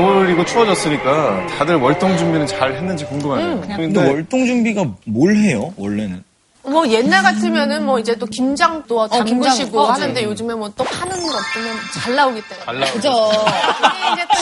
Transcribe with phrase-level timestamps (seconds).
[0.00, 3.60] 겨울이고 추워졌으니까 다들 월동 준비는 잘 했는지 궁금하네요.
[3.76, 6.22] 근데 월동 준비가 뭘 해요, 원래는?
[6.64, 9.94] 뭐 옛날 같으면은 뭐 이제 또 김장도 담그시고 김장.
[9.94, 11.22] 하는데 요즘에 뭐 또 파는 거
[11.54, 12.64] 보면 잘 나오기 때문에.
[12.66, 12.92] 잘 나오죠.
[12.94, 13.32] 그죠.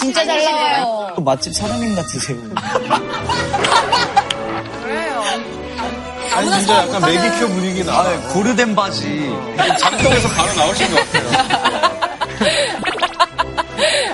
[0.00, 0.42] 진짜 잘.
[0.42, 1.12] 나와요.
[1.14, 2.38] 또 맛집 사장님 같으세요.
[4.82, 5.22] 그래요.
[6.34, 8.02] 아니 진짜 약간 매기큐 분위기 나.
[8.32, 9.30] 고르덴 바지.
[9.78, 11.28] 장동에서 바로 나오신 것 같아요.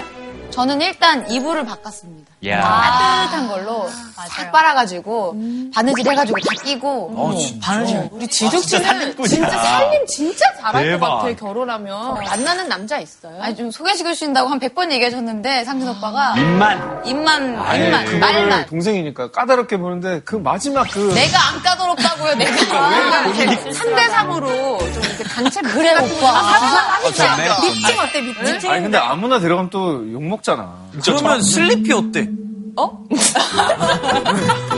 [0.50, 2.30] 저는 일단 이불을 바꿨습니다.
[2.46, 2.60] 야.
[2.62, 3.88] 따뜻한 걸로
[4.28, 5.36] 싹 빨아가지고
[5.74, 7.66] 바느질 해가지고 다 끼고 어, 진짜.
[7.66, 8.08] 바느질.
[8.12, 9.28] 우리 지숙 씨는 살림꾼이야.
[9.28, 11.06] 진짜 살림 진짜 잘할 대박.
[11.08, 13.40] 것 같아 결혼하면 만나는 남자 있어요?
[13.42, 17.02] 아니 좀 소개시켜 주신다고 한 100번 얘기하셨는데 상준 오빠가 입만.
[17.06, 22.50] 입만 아니 입만 그거를 말만 동생이니까 까다롭게 보는데 그 마지막 그 내가 안 까다롭다고요 내가
[23.36, 26.20] 이렇게 3대 3으로 좀 이렇게 단체 그래, 오빠.
[26.20, 27.22] 거 아, 하시죠.
[27.24, 27.48] 좋네.
[27.72, 28.70] 미팅 어때 미팅?
[28.70, 30.74] 아니 근데 아무나 들어가면 또 욕먹 잖아.
[31.04, 32.28] 그러면 슬리피 어때?
[32.76, 32.88] 어?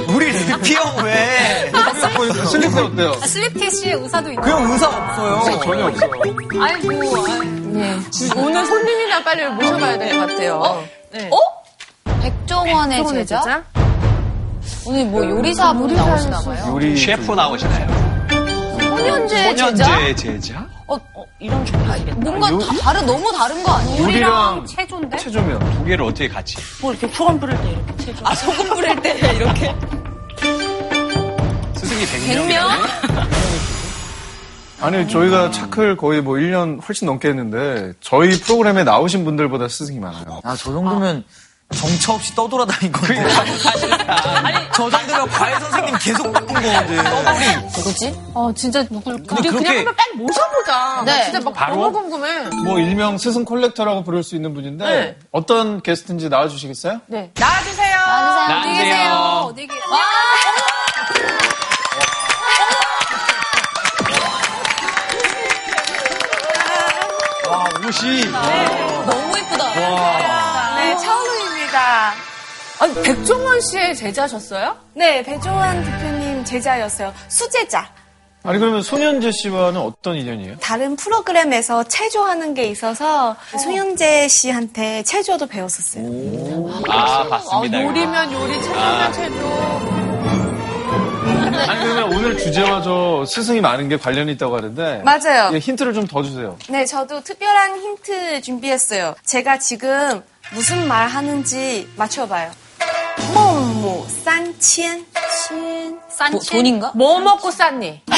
[0.08, 1.70] 우리 슬리피 형 왜?
[2.50, 3.12] 슬리퍼 어때요?
[3.14, 4.42] 슬립캐시에 의사도 있나?
[4.42, 5.60] 그형 의사 없어요.
[5.62, 6.06] 전혀 없어.
[6.60, 6.88] 아이고
[8.40, 10.84] 오늘 손님이나 빨리 모셔봐야 될 것 같아요.
[11.12, 11.30] 네.
[11.30, 11.36] 어?
[12.22, 13.42] 백종원의 백종원의 제자?
[13.42, 13.64] 제자?
[14.86, 17.86] 오늘 뭐 요리사 분이 나오시나 봐요 요리 셰프 나오시나요?
[18.78, 19.70] 소년제 제자?
[19.70, 20.66] 소년제 제자?
[20.86, 24.02] 어, 어, 이런 종류가 뭔가 다 다른 너무 다른 거 아니에요?
[24.02, 25.16] 요리랑 체조인데?
[25.16, 26.56] 체조면 두 개를 어떻게 같이?
[26.80, 29.74] 뭐 이렇게 소금 뿌릴 때 이렇게 체조 아 소금 뿌릴 때 이렇게
[31.74, 32.48] 스승이 100명?
[32.48, 33.52] 100명이네.
[34.82, 40.40] 아니 저희가 차클 거의 뭐 1년 훨씬 넘게 했는데 저희 프로그램에 나오신 분들보다 스승이 많아요.
[40.42, 41.22] 아, 저 정도면
[41.72, 43.20] 정처 없이 떠돌아다닌 건데.
[44.42, 46.96] 아니, 저 정도면 과외 선생님 계속 바꾼 거거든.
[47.76, 48.20] 누구지?
[48.34, 51.02] 어 진짜 누굴 우리 그렇게- 그냥 한번 빨리 모셔보자.
[51.04, 51.12] 네.
[51.18, 51.76] 나 진짜 막 바로?
[51.76, 52.40] 너무 궁금해.
[52.64, 55.16] 뭐 일명 스승 콜렉터라고 부를 수 있는 분인데 네.
[55.32, 57.00] 어떤 게스트인지 나와주시겠어요?
[57.06, 57.96] 네 나와주세요.
[57.96, 58.62] 나와주세요.
[58.62, 59.12] 어디 계세요?
[59.46, 59.82] 어디 계세요?
[67.48, 68.24] 와, 옷이.
[68.30, 69.86] 너무 이쁘다 네,
[71.72, 72.12] 차은우입니다.
[72.80, 74.76] 아니 백종원 씨의 제자셨어요?
[74.94, 77.12] 네, 배종환 대표님 제자였어요.
[77.28, 77.88] 수제자.
[78.44, 80.56] 아니 그러면 손현재 씨와는 어떤 인연이에요?
[80.58, 86.04] 다른 프로그램에서 체조하는 게 있어서 손현재 씨한테 체조도 배웠었어요.
[86.88, 87.78] 아, 봤습니다.
[87.78, 90.01] 어, 요리면 요리, 체조면 체조.
[91.54, 95.50] 아니 그러면 오늘 주제와 저 스승이 많은 게 관련이 있다고 하는데 맞아요.
[95.54, 96.56] 예, 힌트를 좀 더 주세요.
[96.68, 99.14] 네, 저도 특별한 힌트 준비했어요.
[99.24, 102.50] 제가 지금 무슨 말 하는지 맞춰봐요.
[103.34, 105.06] 뭐뭐 싼첸
[106.08, 106.92] 싼 돈인가?
[106.94, 108.02] 뭐 먹고 쌌니?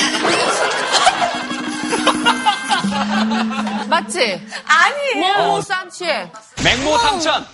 [3.88, 4.40] 맞지?
[4.66, 5.36] 아니에요.
[5.44, 6.30] 뭐뭐 싼치에.
[6.62, 7.46] 맹모 삼천.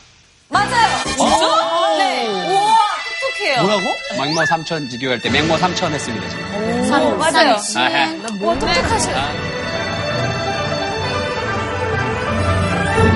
[0.48, 1.04] 맞아요.
[1.04, 1.96] 진짜?
[1.98, 2.26] 네.
[2.28, 2.69] 우와,
[3.39, 3.61] 똑똑해요.
[3.61, 3.95] 뭐라고?
[4.17, 6.29] 맹모 삼천 지교할 때 맹모 삼천 했습니다.
[6.29, 6.83] 지금.
[6.85, 7.57] 싼, 맞아요.
[7.57, 8.09] 싼, 아하.
[8.41, 9.15] 와, 똑똑하셔요.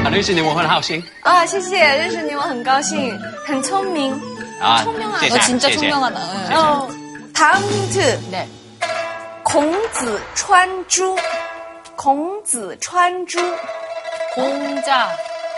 [0.03, 1.03] 啊，认识你我很高兴。
[1.21, 4.13] 啊，谢谢，认识你我很高兴，很聪明。
[4.59, 5.19] 啊， 청명하다.
[5.19, 6.19] 谢 너 谢 진짜 谢谢 총명하다
[6.49, 6.55] 응.
[6.57, 6.89] 어,
[7.33, 8.19] 다음 힌트.
[8.31, 8.47] 네.
[9.43, 11.15] 孔子穿珠，
[11.95, 13.39] 孔子穿珠，
[14.35, 15.09] 공자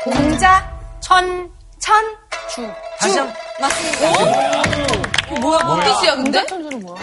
[0.03, 0.63] 공자
[1.01, 1.49] 천
[1.86, 2.74] 찬주.
[2.98, 5.40] 다시 한 맞습니다.
[5.40, 5.58] 뭐야?
[5.64, 6.40] 뭔 뜻이야, 근데?
[6.40, 6.98] 음, 찬주는 뭐야?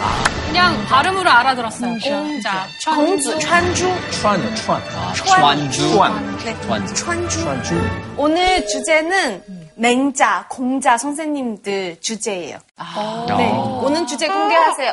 [0.46, 1.90] 그냥 발음으로 알아들었어요.
[1.90, 3.38] 음, 공자, 천주.
[3.38, 4.10] 천주.
[4.10, 4.82] 추안요, 추안.
[5.22, 6.94] 추안주.
[6.94, 7.44] 천주.
[7.44, 7.90] 천주.
[8.18, 9.42] 오늘 주제는
[9.76, 12.58] 맹자, 공자 선생님들 주제예요.
[12.76, 13.24] 아.
[13.38, 13.50] 네.
[13.52, 14.92] 오늘 주제 공개하세요.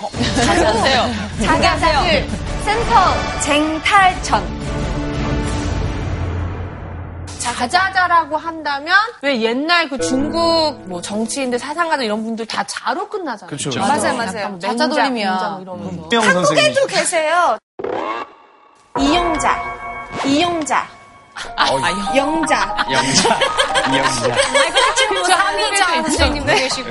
[0.00, 0.08] 어,
[0.44, 1.10] 자세하세요.
[1.46, 2.28] 자세하세요.
[2.64, 4.61] 센터 쟁탈전.
[7.42, 13.50] 자자자라고 한다면 왜 옛날 그 중국 뭐 정치인들 사상가들 이런 분들 다 자로 끝나잖아요.
[13.50, 13.70] 그쵸.
[13.80, 14.38] 맞아요, 맞아요.
[14.38, 15.30] 약간 자자 맹자, 돌림이야.
[15.32, 16.08] 공자 뭐 이러면서.
[16.12, 16.64] 이영 선생님.
[16.64, 17.58] 한국에도 계세요.
[19.00, 19.62] 이용자,
[20.26, 20.86] 이용자,
[22.16, 22.76] 영자.
[22.90, 23.40] 영자.
[23.94, 24.36] 영자.
[24.96, 26.02] 지금 삼이자.
[26.02, 26.90] 선생님도 계시고.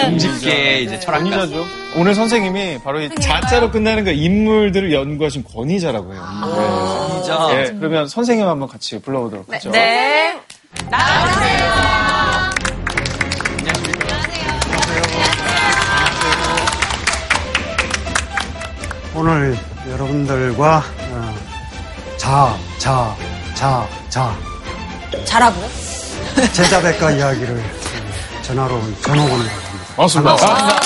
[0.00, 1.24] 공직계 이제 철학가.
[1.24, 1.64] 권위자죠.
[1.96, 7.10] 오늘 선생님이 바로 이 자자로 끝나는 그 인물들을 연구하신 권위자라고 해요.
[7.22, 7.48] 진짜.
[7.48, 7.64] 네.
[7.64, 9.70] 네, 그러면 선생님 한번 같이 불러보도록 하죠.
[9.70, 10.38] 네.
[19.14, 19.56] 오늘
[19.90, 20.82] 여러분들과
[22.22, 23.16] 자, 자,
[23.52, 24.32] 자, 자.
[25.24, 25.66] 자라고요?
[26.54, 27.60] 제자백과 이야기를
[28.42, 29.86] 전화로 온 전호곤이라고 합니다.
[29.96, 30.36] 반갑습니다.
[30.36, 30.82] 반갑습니다.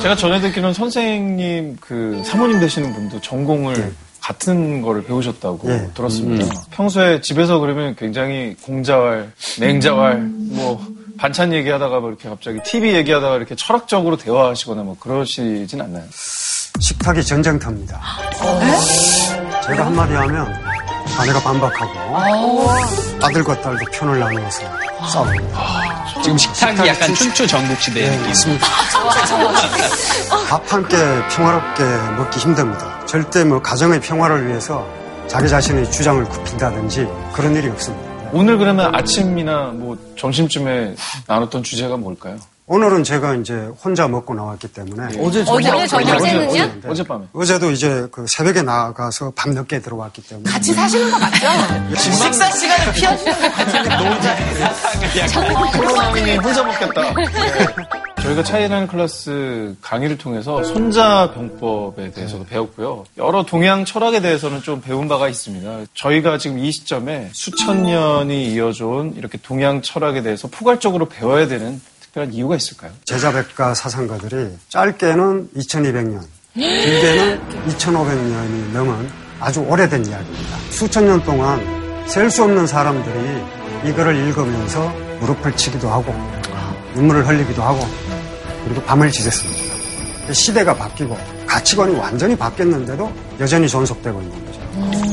[0.00, 3.90] 제가 전에 듣기로는 선생님 그 사모님 되시는 분도 전공을 네.
[4.24, 5.90] 같은 거를 배우셨다고 예.
[5.92, 6.62] 들었습니다.
[6.70, 9.30] 평소에 집에서 그러면 굉장히 공자왈,
[9.60, 10.82] 냉자왈, 뭐
[11.18, 16.04] 반찬 얘기하다가 뭐 이렇게 갑자기 TV 얘기하다가 이렇게 철학적으로 대화하시거나 뭐 그러시진 않나요?
[16.10, 18.00] 식탁이 전쟁터입니다.
[19.66, 20.54] 제가 한마디 하면
[21.18, 22.70] 아내가 반박하고
[23.22, 24.62] 아들과 딸도 편을 나누어서
[25.12, 26.22] 싸웁니다.
[26.22, 28.28] 지금 식탁이 약간 춘추 전국 시대 네, 느낌.
[28.28, 28.66] 맞습니다.
[30.48, 30.96] 밥한끼
[31.36, 31.84] 평화롭게
[32.16, 33.03] 먹기 힘듭니다.
[33.14, 34.84] 절대 뭐 가정의 평화를 위해서
[35.28, 38.12] 자기 자신의 주장을 굽힌다든지 그런 일이 없습니다.
[38.32, 40.96] 오늘 그러면 아침이나 뭐 점심쯤에
[41.28, 42.36] 나눴던 주제가 뭘까요?
[42.66, 46.62] 오늘은 제가 이제 혼자 먹고 나왔기 때문에 어제 어제 저녁 저녁에는요?
[46.62, 47.24] 어제, 어젯밤에.
[47.32, 51.46] 어제도 이제 그 새벽에 나가서 밤 늦게 들어왔기 때문에 같이 사시는 거 맞죠?
[51.96, 53.34] 식사 시간을 피하시는
[55.14, 57.14] 게 프로그램이 혼자 먹겠다.
[58.24, 58.28] 네.
[58.28, 63.04] 저희가 차이라는 클래스 강의를 통해서 손자 병법에 대해서도 배웠고요.
[63.18, 65.80] 여러 동양 철학에 대해서는 좀 배운 바가 있습니다.
[65.94, 72.32] 저희가 지금 이 시점에 수천 년이 이어져온 이렇게 동양 철학에 대해서 포괄적으로 배워야 되는 특별한
[72.32, 72.92] 이유가 있을까요?
[73.04, 76.20] 제자백과 사상가들이 짧게는 2200년,
[76.54, 80.56] 길게는 2500년이 넘은 아주 오래된 이야기입니다.
[80.70, 81.60] 수천 년 동안
[82.06, 83.42] 셀 수 없는 사람들이
[83.90, 84.88] 이거를 읽으면서
[85.20, 86.14] 무릎을 치기도 하고
[86.94, 87.80] 눈물을 흘리기도 하고
[88.64, 90.32] 그리고 밤을 지샜습니다.
[90.32, 91.16] 시대가 바뀌고
[91.46, 94.60] 가치관이 완전히 바뀌었는데도 여전히 존속되고 있는 거죠.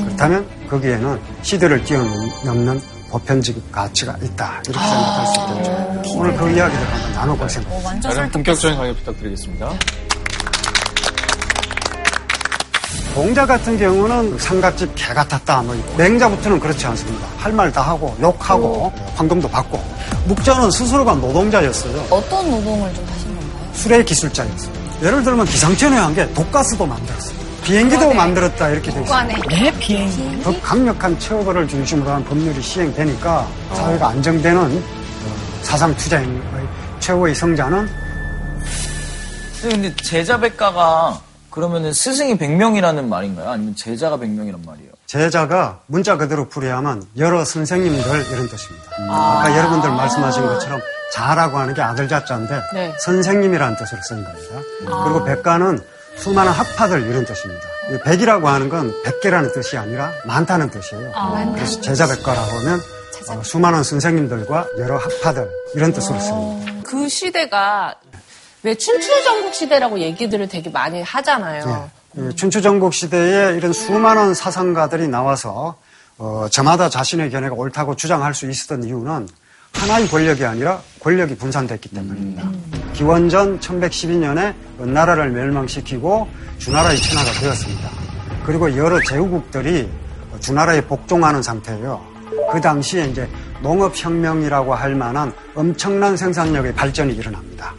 [0.06, 6.18] 그렇다면 거기에는 시대를 뛰어넘는 보편적 가치가 있다 이렇게 생각할 수 있겠죠.
[6.18, 8.00] 오늘 그 이야기를 한번 나눠볼 생각입니다.
[8.00, 9.70] 자, 그럼 본격적인 강의 부탁드리겠습니다.
[13.14, 15.62] 공자 같은 경우는 상갓집 개 같았다.
[15.64, 17.28] 뭐 맹자부터는 그렇지 않습니다.
[17.38, 19.84] 할 말 다 하고 욕하고 황금도 받고
[20.28, 22.06] 묵자는 스스로가 노동자였어요.
[22.10, 23.06] 어떤 노동을 좀?
[23.82, 24.72] 수레 기술자였어요.
[25.02, 27.42] 예를 들면 기상천외 한 게 독가스도 만들었어요.
[27.64, 29.28] 비행기도 만들었다 이렇게 돼 있어요.
[29.50, 30.42] 내 비행기.
[30.44, 35.32] 더 강력한 처벌을 중심으로 한 법률이 시행되니까 사회가 안정되는 어,
[35.64, 36.42] 사상 투쟁의
[37.00, 37.88] 최고의 성자는
[39.62, 41.20] 근데 제자백가가
[41.50, 43.50] 그러면은 스승이 100명이라는 말인가요?
[43.50, 44.90] 아니면 제자가 100명이란 말이에요?
[45.06, 48.02] 제자가 문자 그대로 풀이하면 여러 선생님들
[48.32, 48.92] 이런 뜻입니다.
[49.10, 50.80] 아 까 여러분들 말씀하신 것처럼
[51.14, 52.94] 자라고 하는 게 아들 자자인데 네.
[53.00, 54.62] 선생님이라는 뜻으로 쓴 겁니다.
[54.80, 55.80] 그리고 백가는
[56.18, 57.68] 수많은 학파들 이런 뜻입니다.
[57.92, 61.12] 이 백이라고 하는 건 백개라는 뜻이 아니라 많다는 뜻이에요.
[61.56, 62.80] 그래서 제자 백가라고 하면
[63.30, 66.74] 어, 수많은 선생님들과 여러 학파들 이런 뜻으로 씁니다.
[66.84, 67.96] 그 시대가
[68.64, 71.90] 왜 춘추전국 시대라고 얘기들을 되게 많이 하잖아요.
[72.18, 72.30] 예.
[72.30, 75.78] 이 춘추전국 시대에 이런 수많은 사상가들이 나와서
[76.18, 79.28] 어, 저마다 자신의 견해가 옳다고 주장할 수 있었던 이유는
[79.74, 82.50] 하나의 권력이 아니라 권력이 분산됐기 때문입니다.
[82.94, 86.28] 기원전 1112년에 은나라를 멸망시키고
[86.60, 87.90] 주나라의 천하가 되었습니다.
[88.46, 89.90] 그리고 여러 제후국들이
[90.40, 92.02] 주나라에 복종하는 상태예요.
[92.52, 93.28] 그 당시에 이제
[93.62, 97.74] 농업혁명이라고 할 만한 엄청난 생산력의 발전이 일어납니다.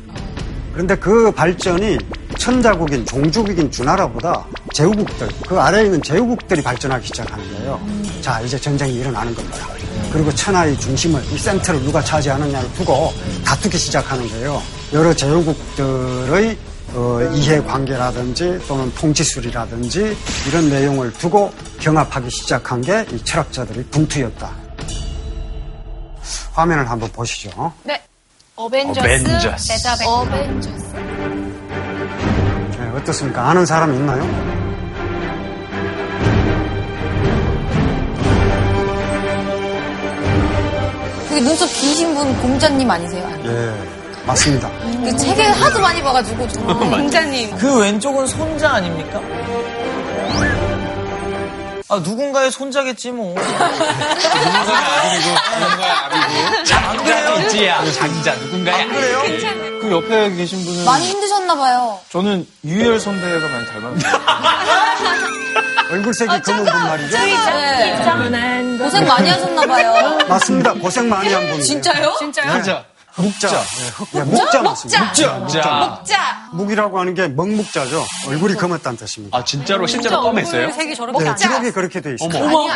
[0.72, 1.98] 그런데 그 발전이
[2.38, 7.80] 천자국인 종주국인 주나라보다 제후국들 그 아래에 있는 제후국들이 발전하기 시작하는 거예요.
[8.20, 9.66] 자 이제 전쟁이 일어나는 겁니다.
[10.12, 13.12] 그리고 천하의 중심을 이 센터를 누가 차지하느냐를 두고
[13.44, 14.62] 다투기 시작하는 거예요.
[14.92, 16.58] 여러 제후국들의
[16.94, 20.14] 어, 이해관계라든지 또는 통치술이라든지
[20.48, 21.50] 이런 내용을 두고
[21.80, 24.50] 경합하기 시작한 게 이 철학자들의 분투였다.
[26.52, 27.72] 화면을 한번 보시죠.
[27.82, 28.00] 네.
[28.54, 29.72] 어벤져스, 어벤져스.
[30.06, 30.92] 어벤져스.
[32.78, 33.48] 네, 어떻습니까?
[33.48, 34.61] 아는 사람 있나요?
[41.40, 43.28] 눈썹 기신 분 공자님 아니세요?
[43.44, 43.72] 예,
[44.26, 44.70] 맞습니다.
[45.04, 47.56] 그 책을 하도 많이 봐가지고 정말 공자님.
[47.56, 49.20] 그 왼쪽은 손자 아닙니까?
[51.88, 53.34] 아, 누군가의 손자겠지, 뭐.
[53.36, 53.50] 누군가의
[54.88, 55.28] 아들이고,
[55.60, 56.64] 누군가의 아비고.
[56.64, 57.84] 장자가 있지, 야.
[57.92, 58.34] 장자.
[58.36, 59.78] 누군가의 아들.
[59.82, 61.98] 그 옆에 계신 분은 많이 힘드셨나 봐요.
[62.10, 64.08] 저는 유희열 선배가 많이 닮았는데
[65.92, 67.18] 얼굴색이 검은 분 말이죠?
[67.18, 68.78] 네.
[68.78, 70.18] 고생 많이 하셨나 봐요.
[70.28, 70.72] 맞습니다.
[70.74, 71.62] 고생 많이 한 분이에요.
[71.62, 72.14] 진짜요?
[72.18, 72.62] 진짜요?
[72.62, 72.84] 자
[73.16, 73.48] 묵자.
[74.12, 75.04] 네, 묵자 맞습니다.
[75.04, 75.46] 묵자.
[75.48, 76.02] 자.
[76.04, 78.02] 자, 묵이라고 하는 게 먹묵자죠.
[78.28, 79.36] 얼굴이 검었다는 뜻입니다.
[79.36, 80.72] 아, 진짜로 실제로 껌했어요?
[80.72, 81.34] 색이 저렇게 네.
[81.38, 82.42] 기록이 그렇게 돼 있어요.
[82.42, 82.68] 어머.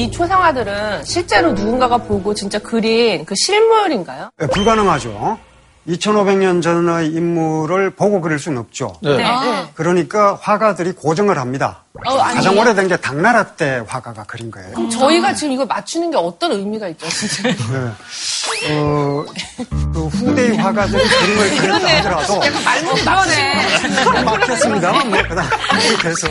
[0.00, 4.30] 이 초상화들은 실제로 누군가가 보고 진짜 그린 그 실물인가요?
[4.38, 5.38] 네, 불가능하죠.
[5.86, 8.96] 2500년 전의 인물을 보고 그릴 수는 없죠.
[9.02, 9.18] 네.
[9.74, 11.84] 그러니까 화가들이 고정을 합니다.
[12.06, 12.16] 어?
[12.16, 14.70] 가장 오래된 게 당나라 때 화가가 그린 거예요.
[14.72, 17.42] 그럼 저희가 지금 이걸 맞추는 게 어떤 의미가 있죠, 진짜?
[17.50, 18.70] 네.
[18.78, 19.24] 어,
[19.92, 24.22] 그 후대의 화가들이 그림을 그렸다 하더라도 말문이 나네.
[24.24, 25.48] 막혔습니다만 뭐 그다음
[25.90, 26.28] 이렇게 해서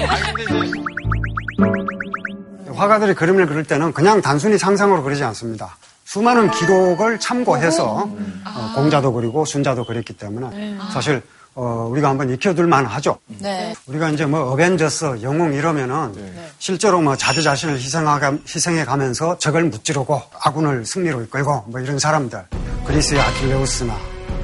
[2.79, 5.77] 화가들이 그림을 그릴 때는 그냥 단순히 상상으로 그리지 않습니다.
[6.05, 8.09] 수많은 기록을 참고해서
[8.45, 11.21] 어, 공자도 그리고 순자도 그렸기 때문에 사실
[11.55, 13.17] 어, 우리가 한번 익혀둘 만하죠.
[13.39, 13.73] 네.
[13.85, 16.13] 우리가 이제 뭐 어벤져스, 영웅 이러면은
[16.57, 22.43] 실제로 뭐 자기 자신을 희생하가, 희생해 가면서 적을 무찌르고 아군을 승리로 이끌고 뭐 이런 사람들
[22.85, 23.95] 그리스의 아킬레우스나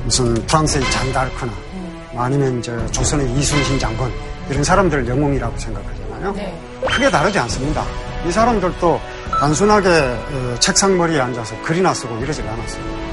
[0.04, 1.54] 무슨 프랑스의 잔다르크나
[2.12, 4.12] 뭐 아니면 이제 조선의 이순신 장군
[4.50, 6.36] 이런 사람들을 영웅이라고 생각하잖아요.
[6.88, 7.84] 크게 다르지 않습니다.
[8.28, 9.00] 이 사람들도
[9.40, 13.06] 단순하게 어, 책상머리에 앉아서 글이나 쓰고 이러지 않았어요.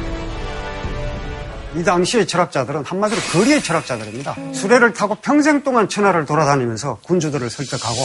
[1.75, 4.37] 이 당시의 철학자들은 한마디로 거리의 철학자들입니다.
[4.52, 7.97] 수레를 타고 평생 동안 천하를 돌아다니면서 군주들을 설득하고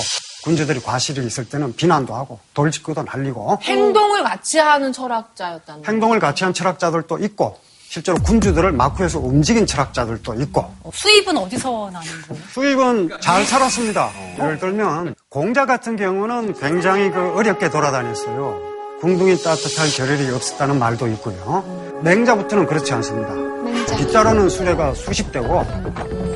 [0.43, 5.91] 군주들이 과실이 있을 때는 비난도 하고 돌직구도 날리고 행동을 같이 하는 철학자였다는 거.
[5.91, 12.43] 행동을 같이 한 철학자들도 있고 실제로 군주들을 마쿠에서 움직인 철학자들도 있고 수입은 어디서 나는 거예요?
[12.51, 14.09] 수입은 잘 살았습니다.
[14.39, 18.59] 예를 들면 공자 같은 경우는 굉장히 그 어렵게 돌아다녔어요.
[18.99, 21.99] 궁둥이 따뜻할 겨를이 없었다는 말도 있고요.
[22.03, 23.33] 맹자부터는 그렇지 않습니다.
[23.95, 25.59] 빗자루는 수레가 수십 대고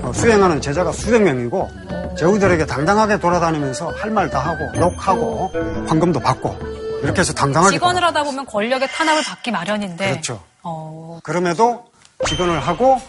[0.04, 1.70] 어, 수행하는 제자가 수백 명이고
[2.18, 5.52] 제후들에게 당당하게 돌아다니면서 할 말 다 하고 욕하고
[5.88, 6.56] 황금도 받고
[7.04, 10.10] 이렇게 해서 당당하게 직원을 하다 보면 권력의 탄압을 받기 마련인데.
[10.12, 10.42] 그렇죠.
[10.64, 11.86] 어, 그럼에도
[12.28, 13.02] 직원을 하고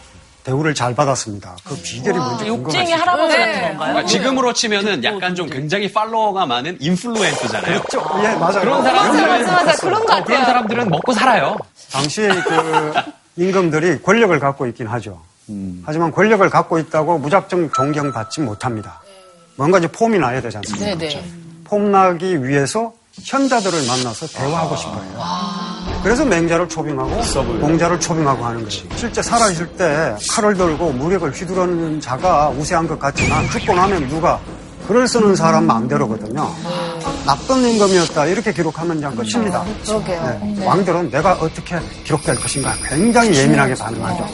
[0.45, 1.57] 대우를 잘 받았습니다.
[1.65, 2.97] 그 비결이 뭔지 욕쟁이 궁금하시죠?
[3.01, 3.47] 할아버지 네.
[3.53, 3.99] 같은 건가요?
[3.99, 7.81] 아, 지금으로 치면은 약간 좀 굉장히 팔로워가 많은 인플루엔서잖아요.
[7.83, 8.05] 그렇죠.
[8.25, 8.61] 예, 맞아요.
[8.61, 9.65] 그런 사람- 맞아, 맞아.
[9.67, 9.91] 됐어요.
[9.91, 10.45] 그런 거 어, 그런 같아요.
[10.47, 11.57] 사람들은 먹고 살아요.
[11.93, 12.93] 당시 그
[13.37, 15.21] 임금들이 권력을 갖고 있긴 하죠.
[15.85, 19.01] 하지만 권력을 갖고 있다고 무작정 존경받지 못합니다.
[19.57, 20.97] 뭔가 이제 폼이 나야 되지 않습니까?
[20.97, 21.25] 네네.
[21.65, 25.03] 폼 나기 위해서 현자들을 만나서 대화하고 싶어요.
[26.03, 27.21] 그래서 맹자를 초빙하고
[27.61, 28.97] 공자를 초빙하고 하는 거예요.
[28.97, 34.41] 실제 살아있을 때 칼을 들고 무력을 휘두르는 자가 우세한 것 같지만 죽고 나면 누가
[34.89, 36.51] 글을 쓰는 사람 마음대로거든요.
[37.25, 39.65] 나쁜 임금이었다 이렇게 기록하면 그냥 끝입니다.
[39.85, 40.41] 그러게요.
[40.43, 40.67] 네.
[40.67, 44.29] 왕들은 내가 어떻게 기록될 것인가 굉장히 예민하게 반응하죠.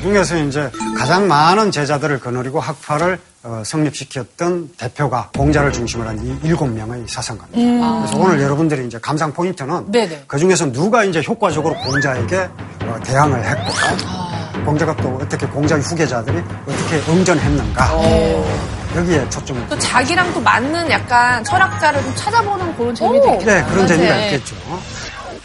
[0.00, 6.34] 그 중에서 이제 가장 많은 제자들을 거느리고 학파를 어, 성립시켰던 대표가 공자를 중심으로 한 이
[6.42, 8.00] 일곱 명의 사상가입니다.
[8.00, 10.24] 그래서 오늘 여러분들이 이제 감상 포인트는 네네.
[10.26, 12.48] 그 중에서 누가 이제 효과적으로 공자에게
[12.82, 13.72] 어, 대항을 했고
[14.64, 17.90] 공자가 또 어떻게 공자의 후계자들이 어떻게 응전했는가
[18.96, 23.54] 여기에 초점을 또 자기랑 또 맞는 약간 철학자를 좀 찾아보는 그런 재미도 있겠다.
[23.54, 24.24] 네, 그런 재미가 네.
[24.32, 24.56] 있겠죠.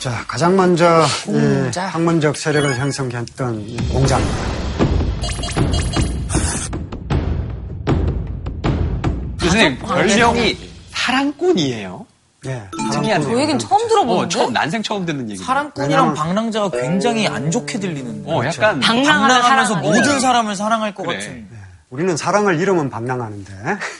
[0.05, 1.87] 자, 가장 먼저 이 공자.
[1.87, 4.37] 학문적 세력을 형성했던 이 공자입니다.
[9.41, 10.57] 교수님, 별명이
[10.91, 12.05] 사랑꾼이에요.
[12.45, 12.69] 예.
[12.93, 13.27] 특이하네요.
[13.27, 14.25] 그 얘기는 처음 들어보는데?
[14.25, 15.43] 어, 처음, 난생 처음 듣는 얘기.
[15.43, 18.31] 사랑꾼이랑 방랑자가 굉장히 안 좋게 들리는데.
[18.31, 18.79] 어, 약간.
[18.79, 21.17] 방랑하면 방랑하면서 모든 사람을 사랑할 것 그래.
[21.17, 21.47] 같은.
[21.89, 23.53] 우리는 사랑을 잃으면 방랑하는데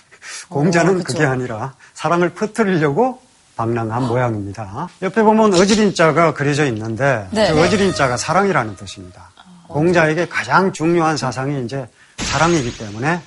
[0.50, 3.25] 공자는 그게 아니라 사랑을 퍼뜨리려고
[3.56, 4.88] 방랑한 모양입니다.
[5.02, 7.52] 옆에 보면 어지린자가 그려져 있는데 네.
[7.52, 9.30] 그 어지린자가 사랑이라는 뜻입니다.
[9.68, 13.22] 공자에게 가장 중요한 사상이 이제 사랑이기 때문에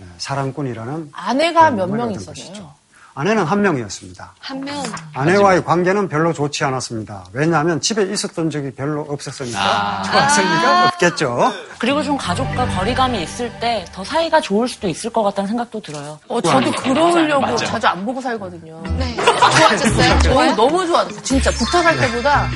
[0.00, 2.74] 예, 사랑꾼이라는 아내가 몇명 얻은 있었어요?
[3.14, 4.34] 아내는 한 명이었습니다.
[4.40, 4.82] 한 명.
[5.14, 7.24] 아내와의 관계는 별로 좋지 않았습니다.
[7.34, 11.52] 왜냐하면 집에 있었던 적이 별로 없었으니까 좋았을 리가 없겠죠.
[11.78, 16.18] 그리고 좀 가족과 거리감이 있을 때 더 사이가 좋을 수도 있을 것 같다는 생각도 들어요.
[16.28, 17.56] 어, 저도 그러려고 맞아요.
[17.56, 18.82] 자주 안 보고 살거든요.
[18.96, 19.14] 네.
[19.16, 20.18] 좋아졌어요?
[20.20, 21.22] 저는 너무 좋아졌어요.
[21.22, 22.48] 진짜 붙어 살 때보다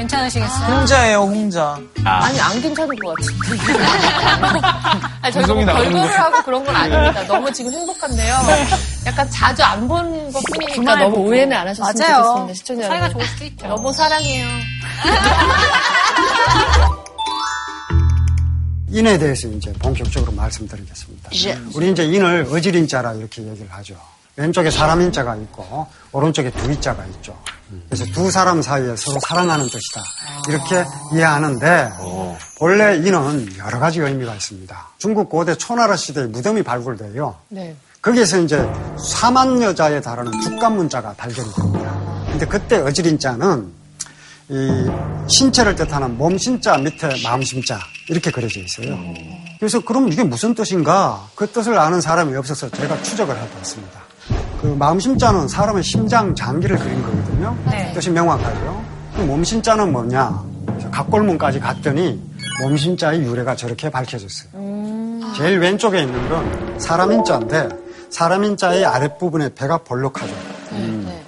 [0.00, 0.76] 괜찮으시겠어요?
[0.76, 1.78] 홍자예요, 홍자.
[2.04, 3.72] 아니 안 괜찮을 것 같은데.
[5.22, 7.24] 아니 저희가 뭐 별거를 하고 그런 건 아닙니다.
[7.26, 8.34] 너무 지금 행복한데요.
[9.06, 12.24] 약간 자주 안본것 뿐이니까 너무 오해는 안 하셨으면 맞아요.
[12.24, 12.54] 좋겠습니다.
[12.54, 13.20] 시청자 사이가 여러분.
[13.20, 13.66] 좋을 수도 있죠.
[13.68, 14.46] 여보 사랑해요.
[18.92, 21.30] 인에 대해서 이제 본격적으로 말씀드리겠습니다.
[21.74, 23.94] 우리 이제 인을 어지린 자라 이렇게 얘기를 하죠.
[24.40, 27.36] 왼쪽에 사람 인 자가 있고 오른쪽에 두이 자가 있죠.
[27.90, 30.00] 그래서 두 사람 사이에 서로 사랑하는 뜻이다.
[30.48, 31.90] 이렇게 이해하는데
[32.58, 34.88] 본래 인은 여러 가지 의미가 있습니다.
[34.96, 37.36] 중국 고대 초나라 시대에 무덤이 발굴돼요.
[37.48, 37.76] 네.
[38.00, 38.66] 거기에서 이제
[38.98, 42.24] 사만 여자에 달하는 죽간 문자가 발견이 됩니다.
[42.30, 43.70] 근데 그때 어지린 자는
[44.48, 44.86] 이
[45.28, 47.78] 신체를 뜻하는 몸 신자 밑에 마음 신자
[48.08, 48.98] 이렇게 그려져 있어요.
[49.58, 51.28] 그래서 그럼 이게 무슨 뜻인가?
[51.34, 54.09] 그 뜻을 아는 사람이 없어서 제가 추적을 해봤습니다.
[54.60, 57.56] 그 마음심자는 사람의 심장 장기를 그린 거거든요.
[57.70, 57.92] 네.
[57.94, 58.84] 뜻이 명확하죠.
[59.16, 60.42] 그 몸신자는 뭐냐?
[60.90, 62.20] 각골문까지 갔더니
[62.62, 64.50] 몸신자의 유래가 저렇게 밝혀졌어요.
[65.36, 67.68] 제일 왼쪽에 있는 건 사람인자인데
[68.10, 70.32] 사람인자의 아랫부분에 배가 볼록하죠.
[70.72, 71.20] 음.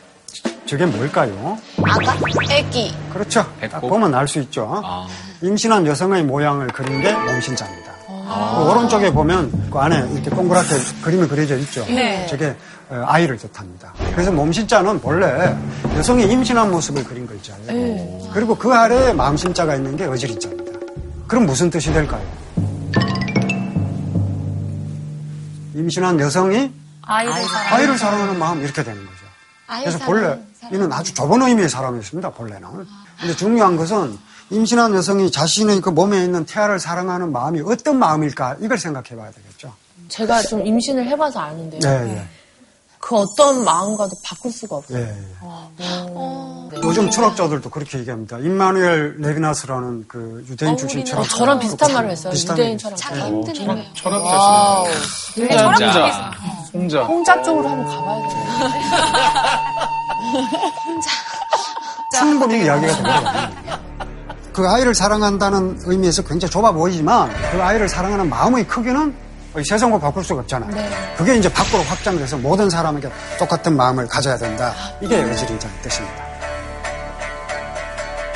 [0.67, 1.59] 저게 뭘까요?
[1.83, 2.17] 아가?
[2.51, 2.95] 애기.
[3.13, 3.47] 그렇죠.
[3.81, 4.81] 보면 알 수 있죠.
[4.85, 5.07] 아.
[5.43, 7.92] 임신한 여성의 모양을 그린 게 몸신자입니다.
[8.29, 11.85] 그 오른쪽에 보면 그 안에 이렇게 동그랗게 그림이 그려져 있죠.
[11.87, 12.27] 네.
[12.27, 12.57] 저게
[12.89, 13.93] 어, 아이를 뜻합니다.
[14.13, 15.57] 그래서 몸신자는 본래
[15.97, 18.31] 여성이 임신한 모습을 그린 글자예요.
[18.33, 20.73] 그리고 그 아래에 마음신자가 있는 게 어지리자입니다.
[21.27, 22.23] 그럼 무슨 뜻이 될까요?
[25.75, 26.71] 임신한 여성이
[27.03, 27.73] 아이를 사랑.
[27.75, 29.19] 아이를 사랑하는 마음 이렇게 되는 거죠.
[29.67, 30.39] 아이 그래서 본래.
[30.71, 32.31] 이는 아주 좁은 의미의 사랑이었습니다.
[32.31, 32.69] 본래는.
[33.19, 34.17] 근데 중요한 것은
[34.53, 39.73] 임신한 여성이 자신의 그 몸에 있는 태아를 사랑하는 마음이 어떤 마음일까 이걸 생각해 봐야 되겠죠.
[40.09, 41.81] 제가 좀 임신을 해봐서 아는데요.
[41.85, 42.25] 예, 예.
[42.99, 44.99] 그 어떤 마음과도 바꿀 수가 없어요.
[44.99, 45.03] 예,
[45.81, 46.81] 예.
[46.85, 48.39] 요즘 철학자들도 그렇게 얘기합니다.
[48.39, 51.37] 임마누엘 레비나스라는 그 유대인 출신 철학자.
[51.37, 52.33] 저랑 비슷한 말을 했어요.
[52.33, 52.83] 비슷한 유대인 얘기.
[52.83, 52.97] 철학.
[52.99, 53.85] 자기 힘든 거예요.
[53.95, 55.59] 철학자시네요.
[55.73, 56.31] 홍자.
[56.75, 57.03] 홍자.
[57.05, 58.73] 홍자 쪽으로 한번 가봐야 되나?
[62.19, 63.83] 충분히 이야기가 됩니다.
[64.53, 69.15] 그 아이를 사랑한다는 의미에서 굉장히 좁아 보이지만 그 아이를 사랑하는 마음의 크기는
[69.59, 70.71] 이 세상과 바꿀 수가 없잖아요.
[71.17, 74.75] 그게 이제 밖으로 확장돼서 모든 사람에게 똑같은 마음을 가져야 된다.
[75.01, 76.25] 이게 의지리자의 뜻입니다.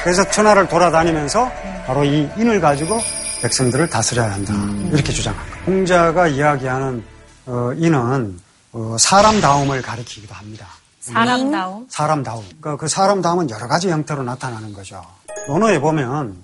[0.03, 1.51] 그래서 천하를 돌아다니면서
[1.87, 3.01] 바로 이 인을 가지고
[3.43, 4.53] 백성들을 다스려야 한다.
[4.93, 5.59] 이렇게 주장합니다.
[5.67, 7.03] 홍자가 이야기하는
[7.47, 8.39] 어, 인은
[8.73, 10.67] 어, 사람다움을 가리키기도 합니다.
[11.01, 11.87] 사랑다움.
[11.89, 12.45] 사람다움.
[12.61, 15.03] 그러니까 그 사람다움은 여러 가지 형태로 나타나는 거죠.
[15.49, 16.35] 논어에 보면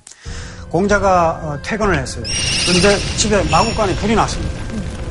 [0.70, 2.24] 공자가 어, 퇴근을 했어요.
[2.66, 4.52] 그런데 집에 마구간에 불이 났습니다.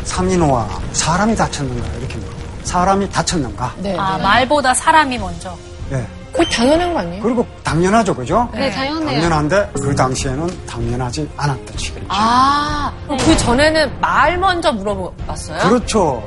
[0.03, 2.35] 삼인호와 사람이 다쳤는가 이렇게 물어요.
[2.63, 3.75] 사람이 다쳤는가?
[3.77, 3.95] 네.
[3.97, 5.55] 아, 말보다 사람이 먼저.
[5.91, 6.05] 예.
[6.31, 7.21] 그게 당연한 거 아니에요?
[7.21, 8.49] 그리고 당연하죠, 그죠?
[8.53, 9.05] 네, 당연해요.
[9.05, 12.05] 당연한데 그 당시에는 당연하지 않았던 시기죠.
[12.07, 15.59] 아, 그 전에는 말 먼저 물어봤어요?
[15.59, 16.23] 그렇죠.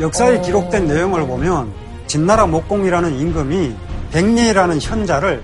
[0.00, 1.72] 역사에 기록된 내용을 보면
[2.08, 3.74] 진나라 목공이라는 임금이
[4.12, 5.42] 백리라는 현자를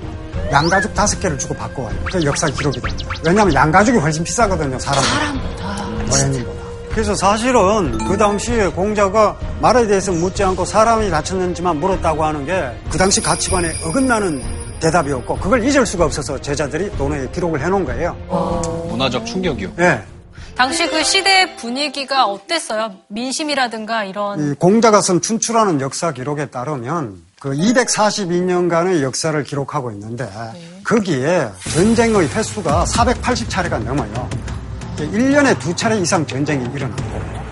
[0.51, 1.95] 양가죽 다섯 개를 주고 바꿔와요.
[2.11, 3.11] 그 역사 기록이 됩니다.
[3.25, 4.79] 왜냐하면 양가죽이 훨씬 비싸거든요.
[4.79, 5.85] 사람보다.
[6.07, 6.65] 노예님보다.
[6.91, 12.99] 그래서 사실은 그 당시에 공자가 말에 대해서 묻지 않고 사람이 다쳤는지만 물었다고 하는 게 그
[12.99, 14.41] 당시 가치관에 어긋나는
[14.81, 18.13] 대답이었고 그걸 잊을 수가 없어서 제자들이 논어에 기록을 해놓은 거예요.
[18.89, 19.73] 문화적 충격이요.
[19.81, 20.03] 예.
[20.55, 22.93] 당시 그 시대 분위기가 어땠어요?
[23.09, 24.53] 민심이라든가 이런.
[24.53, 30.27] 이 공자가 쓴 춘추라는 역사 기록에 따르면 그 242년간의 역사를 기록하고 있는데
[30.83, 34.31] 거기에 전쟁의 횟수가 480차례가 넘어요.
[34.97, 37.03] 1년에 두 차례 이상 전쟁이 일어나고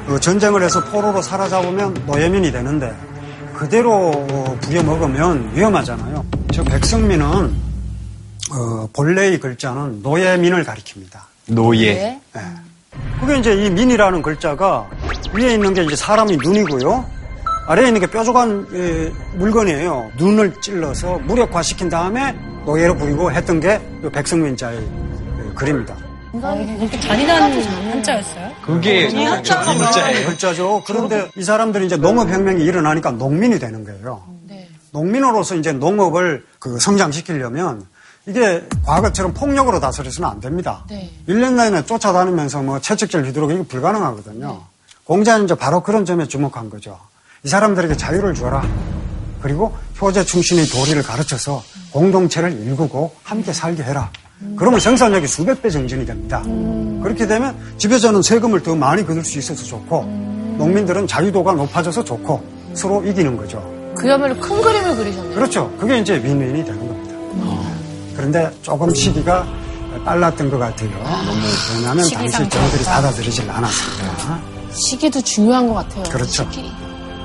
[0.07, 2.91] 그 전쟁을 해서 포로로 사로잡으면 노예민이 되는데
[3.53, 4.27] 그대로
[4.63, 6.25] 부려먹으면 위험하잖아요.
[6.55, 7.55] 저 백성민은
[8.51, 11.21] 어, 본래의 글자는 노예민을 가리킵니다.
[11.49, 11.89] 노예.
[11.89, 12.21] 예.
[13.21, 14.89] 그게 이제 이 민이라는 글자가
[15.35, 17.22] 위에 있는 게 이제 사람이 눈이고요.
[17.67, 20.13] 아래에 있는 게 뾰족한 예, 물건이에요.
[20.17, 23.79] 눈을 찔러서 무력화시킨 다음에 노예로 부리고 했던 게이
[24.13, 25.97] 백성민자의 예, 글입니다.
[26.35, 28.51] 이렇게 잔인한 한자였어요?
[28.63, 30.27] 그게 인자예요.
[30.27, 30.83] 글자죠.
[30.87, 34.23] 그런데 이 사람들이 이제 농업혁명이 일어나니까 농민이 되는 거예요.
[34.93, 37.87] 농민으로서 이제 농업을 그 성장시키려면
[38.27, 40.85] 이게 과거처럼 폭력으로 다스려서는 안 됩니다.
[40.91, 44.63] 일 1년 내내 쫓아다니면서 뭐 채찍질 휘두르고 이게 불가능하거든요.
[45.05, 46.99] 공자는 이제 바로 그런 점에 주목한 거죠.
[47.45, 48.63] 이 사람들에게 자유를 주어라.
[49.41, 54.11] 그리고 효제 충신의 도리를 가르쳐서 공동체를 일구고 함께 살게 해라.
[54.57, 56.43] 그러면 생산력이 수백 배 증진이 됩니다.
[57.03, 60.05] 그렇게 되면 지배자는 세금을 더 많이 거둘 수 있어서 좋고
[60.59, 63.61] 농민들은 자유도가 높아져서 좋고 서로 이기는 거죠.
[63.97, 65.35] 그야말로 큰 그림을 그리셨네요.
[65.35, 65.77] 그렇죠.
[65.79, 67.17] 그게 이제 윈윈이 되는 겁니다.
[68.15, 69.45] 그런데 조금 시기가
[70.05, 70.91] 빨랐던 것 같아요.
[71.75, 74.41] 왜냐하면 당시 저들이 받아들이질 않았습니다.
[74.73, 76.03] 시기도 중요한 것 같아요.
[76.05, 76.49] 그렇죠.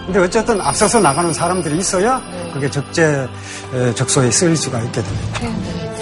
[0.08, 2.22] 근데 어쨌든 앞서서 나가는 사람들이 있어야
[2.54, 3.28] 그게 적재
[3.74, 5.97] 에, 적소에 쓰일 수가 있게 됩니다.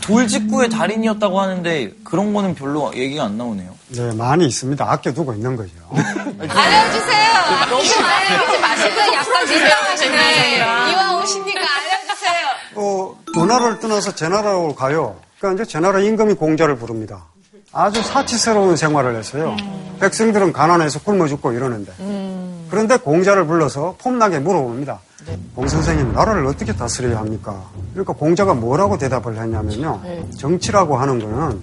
[0.00, 3.74] 돌직구의 달인이었다고 하는데 그런 거는 별로 얘기가 안 나오네요.
[3.88, 4.84] 네, 많이 있습니다.
[4.90, 5.70] 아껴두고 있는 거죠.
[5.92, 7.34] 알려주세요.
[7.70, 10.56] 너무 알려주지 마시고 약간 민감하시네.
[10.92, 12.46] 이왕 오시니까 알려주세요.
[12.76, 15.16] 어, 문화를 떠나서 제 나라로 가요.
[15.38, 17.24] 그러니까 이제 제 나라 임금이 공자를 부릅니다.
[17.72, 19.56] 아주 사치스러운 생활을 했어요.
[20.00, 21.92] 백성들은 가난해서 굶어 죽고 이러는데.
[22.70, 25.00] 그런데 공자를 불러서 폼나게 물어봅니다.
[25.54, 27.62] 공 선생님 나라를 어떻게 다스려야 합니까?
[27.92, 30.00] 그러니까 공자가 뭐라고 대답을 했냐면요.
[30.36, 31.60] 정치라고 하는 거는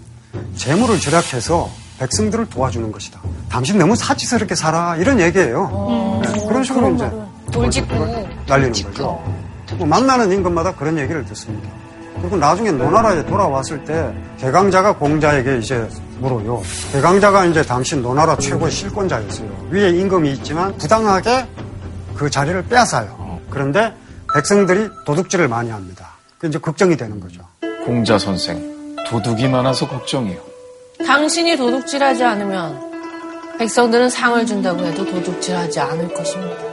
[0.56, 1.70] 재물을 절약해서
[2.00, 3.22] 백성들을 도와주는 것이다.
[3.50, 6.22] 당신 너무 사치스럽게 살아 이런 얘기예요.
[6.24, 7.12] 네, 그런 식으로 이제
[7.52, 7.94] 돌직구.
[8.48, 9.22] 날리는 거죠.
[9.78, 11.70] 뭐 만나는 임금마다 그런 얘기를 듣습니다.
[12.20, 15.88] 그리고 나중에 노나라에 돌아왔을 때 개강자가 공자에게 이제
[16.20, 16.62] 물어요.
[16.92, 19.68] 개강자가 이제 당신 노나라 최고의 실권자였어요.
[19.70, 21.48] 위에 임금이 있지만 부당하게
[22.16, 23.31] 그 자리를 빼앗아요.
[23.52, 23.94] 그런데
[24.34, 26.10] 백성들이 도둑질을 많이 합니다.
[26.40, 27.42] 그 이제 걱정이 되는 거죠.
[27.86, 30.40] 공자 선생, 도둑이 많아서 걱정이요.
[31.06, 32.92] 당신이 도둑질하지 않으면
[33.60, 36.72] 백성들은 상을 준다고 해도 도둑질하지 않을 것입니다.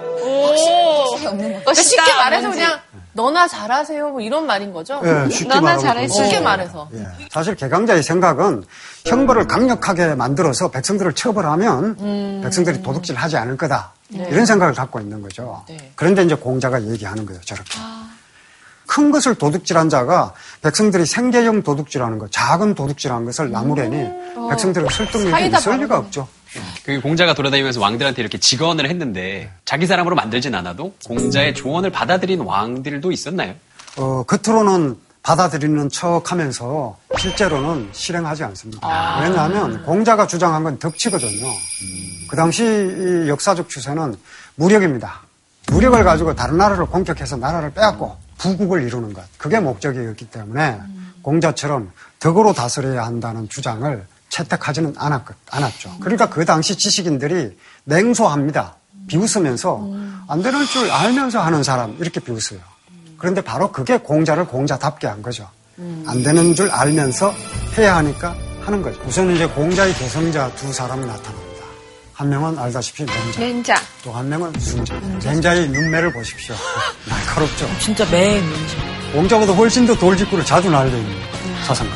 [1.21, 2.79] 그러니까 쉽게 말해서 그냥
[3.13, 5.01] 너나 잘하세요 뭐 이런 말인 거죠.
[5.05, 6.07] 예, 쉽게 너나 잘해.
[6.07, 6.25] 그렇죠.
[6.25, 6.89] 쉽게 말해서.
[6.95, 7.07] 예.
[7.31, 8.65] 사실 개강자의 생각은
[9.07, 13.93] 형벌을 강력하게 만들어서 백성들을 처벌하면 백성들이 도둑질 하지 않을 거다.
[14.11, 15.65] 이런 생각을 갖고 있는 거죠.
[15.69, 15.93] 네.
[15.95, 17.79] 그런데 이제 공자가 얘기하는 거예요, 저렇게.
[18.87, 24.09] 큰 것을 도둑질한 자가 백성들이 생계형 도둑질하는 것, 작은 도둑질한 것을 나무래니
[24.49, 25.99] 백성들을 설득력이 있을 리가.
[25.99, 26.27] 없죠.
[26.85, 33.13] 그 공자가 돌아다니면서 왕들한테 이렇게 직언을 했는데 자기 사람으로 만들진 않아도 공자의 조언을 받아들인 왕들도
[33.13, 33.55] 있었나요?
[33.99, 34.97] 어, 겉으로는
[35.29, 39.21] 받아들이는 척 하면서 실제로는 실행하지 않습니다.
[39.21, 41.47] 왜냐하면 공자가 주장한 건 덕치거든요.
[42.31, 44.17] 그 당시 이 역사적 추세는
[44.55, 45.21] 무력입니다.
[45.71, 49.23] 무력을 가지고 다른 나라를 공격해서 나라를 빼앗고 부국을 이루는 것.
[49.37, 50.81] 그게 목적이었기 때문에
[51.21, 55.99] 공자처럼 덕으로 다스려야 한다는 주장을 채택하지는 않았, 않았죠.
[56.01, 58.77] 그러니까 그 당시 지식인들이 냉소합니다.
[59.09, 59.93] 비웃으면서
[60.27, 62.78] 안 되는 줄 알면서 하는 사람 이렇게 비웃어요.
[63.19, 65.49] 그런데 바로 그게 공자를 공자답게 한 거죠.
[66.07, 67.33] 안 되는 줄 알면서
[67.77, 69.01] 해야 하니까 하는 거죠.
[69.07, 71.65] 우선 이제 공자의 대성자 두 사람이 나타납니다.
[72.15, 73.75] 한 명은 알다시피 맹자, 맹자.
[74.03, 74.95] 또 한 명은 순자.
[75.25, 76.55] 맹자의 눈매를 보십시오.
[77.09, 77.69] 날카롭죠.
[77.81, 78.43] 진짜 매
[79.13, 81.07] 공자보다 훨씬 더 돌직구를 자주 날리는
[81.65, 81.95] 사상가.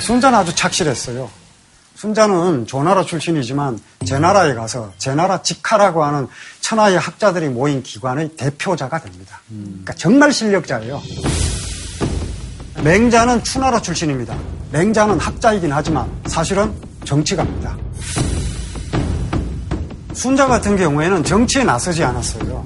[0.00, 1.30] 순자는 아주 착실했어요.
[1.94, 6.26] 순자는 조나라 출신이지만 제 나라에 가서 제 나라 직하라고 하는
[6.70, 9.40] 천하의 학자들이 모인 기관의 대표자가 됩니다.
[9.48, 11.02] 그러니까 정말 실력자예요.
[12.84, 14.38] 맹자는 추나라 출신입니다.
[14.70, 16.72] 맹자는 학자이긴 하지만 사실은
[17.04, 17.76] 정치가입니다.
[20.12, 22.64] 순자 같은 경우에는 정치에 나서지 않았어요.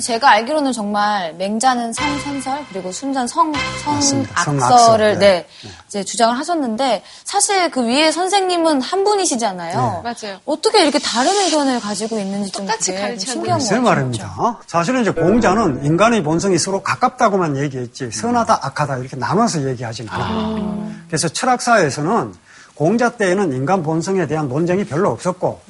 [0.00, 4.42] 제가 알기로는 정말 맹자는 성선설 그리고 순자는 성 맞습니다.
[4.42, 5.46] 성악설을 성악설, 네.
[5.62, 5.70] 네.
[5.86, 10.02] 이제 주장을 하셨는데 사실 그 위에 선생님은 한 분이시잖아요.
[10.02, 10.40] 맞아요.
[10.44, 13.78] 어떻게 이렇게 다른 의견을 가지고 있는지 좀 똑같이 신기한 것 글쎄.
[13.78, 14.34] 말입니다.
[14.38, 14.56] 어?
[14.66, 20.90] 사실은 이제 공자는 인간의 본성이 서로 가깝다고만 얘기했지 선하다 악하다 이렇게 나눠서 얘기하진 않아요.
[21.06, 22.34] 그래서 철학사에서는
[22.74, 25.60] 공자 때에는 인간 본성에 대한 논쟁이 별로 없었고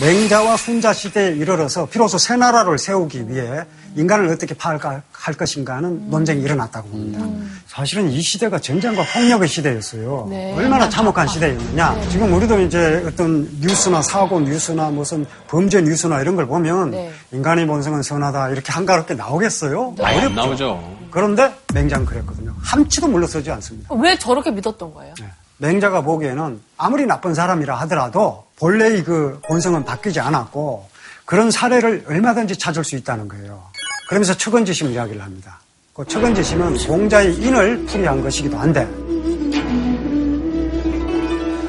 [0.00, 3.64] 맹자와 순자 시대에 이르러서 비로소 새 나라를 세우기 위해
[3.96, 7.18] 인간을 어떻게 파악할 할 것인가 하는 논쟁이 일어났다고 봅니다.
[7.66, 10.28] 사실은 이 시대가 전쟁과 폭력의 시대였어요.
[10.30, 10.54] 네.
[10.54, 12.08] 얼마나 참혹한 시대였느냐.
[12.10, 17.12] 지금 우리도 이제 어떤 뉴스나 사고 뉴스나 무슨 범죄 뉴스나 이런 걸 보면 네.
[17.32, 19.96] 인간의 본성은 선하다 이렇게 한가롭게 나오겠어요?
[20.00, 20.40] 아예 안 어렵죠.
[20.40, 20.96] 나오죠.
[21.10, 22.54] 그런데 맹자는 그랬거든요.
[22.62, 23.92] 함치도 물러서지 않습니다.
[23.96, 25.14] 왜 저렇게 믿었던 거예요?
[25.20, 25.26] 네.
[25.56, 30.88] 맹자가 보기에는 아무리 나쁜 사람이라 하더라도 본래의 그 본성은 바뀌지 않았고
[31.24, 33.62] 그런 사례를 얼마든지 찾을 수 있다는 거예요.
[34.08, 35.60] 그러면서 척은지심 이야기를 합니다.
[35.94, 38.88] 그 척은지심은 공자의 인을 풀이한 것이기도 한데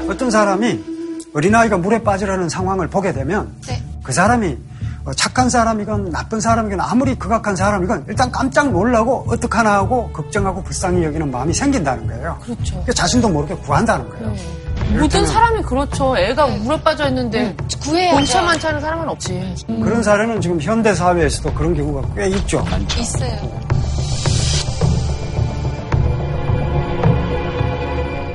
[0.08, 0.84] 어떤 사람이
[1.34, 3.54] 어린아이가 물에 빠지려는 상황을 보게 되면
[4.02, 4.56] 그 사람이
[5.04, 11.02] 어, 착한 사람이건 나쁜 사람이건 아무리 극악한 사람이건 일단 깜짝 놀라고 어떡하나 하고 걱정하고 불쌍히
[11.04, 12.38] 여기는 마음이 생긴다는 거예요.
[12.42, 12.62] 그렇죠.
[12.64, 14.34] 그러니까 자신도 모르게 구한다는 거예요.
[14.98, 16.16] 모든 사람이 그렇죠.
[16.16, 18.16] 애가 물에 빠져 있는데 구해야죠.
[18.16, 19.54] 본체만 차는 사람은 없지.
[19.66, 22.64] 그런 사례는 지금 현대 사회에서도 그런 경우가 꽤 있죠.
[22.98, 23.60] 있어요.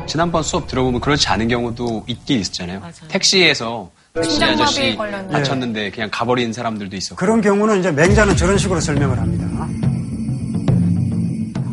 [0.08, 2.82] 지난번 수업 들어보면 그렇지 않은 경우도 있긴 있었잖아요.
[3.10, 5.34] 택시에서 택시 심장마비 아저씨 걸렸는데.
[5.34, 7.18] 다쳤는데 그냥 가버린 사람들도 있었고.
[7.18, 9.46] 그런 경우는 이제 맹자는 저런 식으로 설명을 합니다.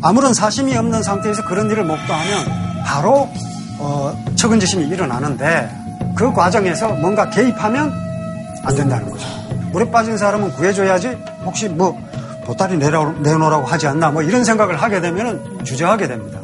[0.01, 3.29] 아무런 사심이 없는 상태에서 그런 일을 목도하면 바로
[3.83, 5.69] 어, 척은지심이 일어나는데
[6.15, 7.91] 그 과정에서 뭔가 개입하면
[8.63, 9.27] 안 된다는 거죠.
[9.73, 11.99] 물에 빠진 사람은 구해줘야지 혹시 뭐
[12.45, 16.39] 보따리 내라, 내놓으라고 하지 않나 뭐 이런 생각을 하게 되면 주저하게 됩니다.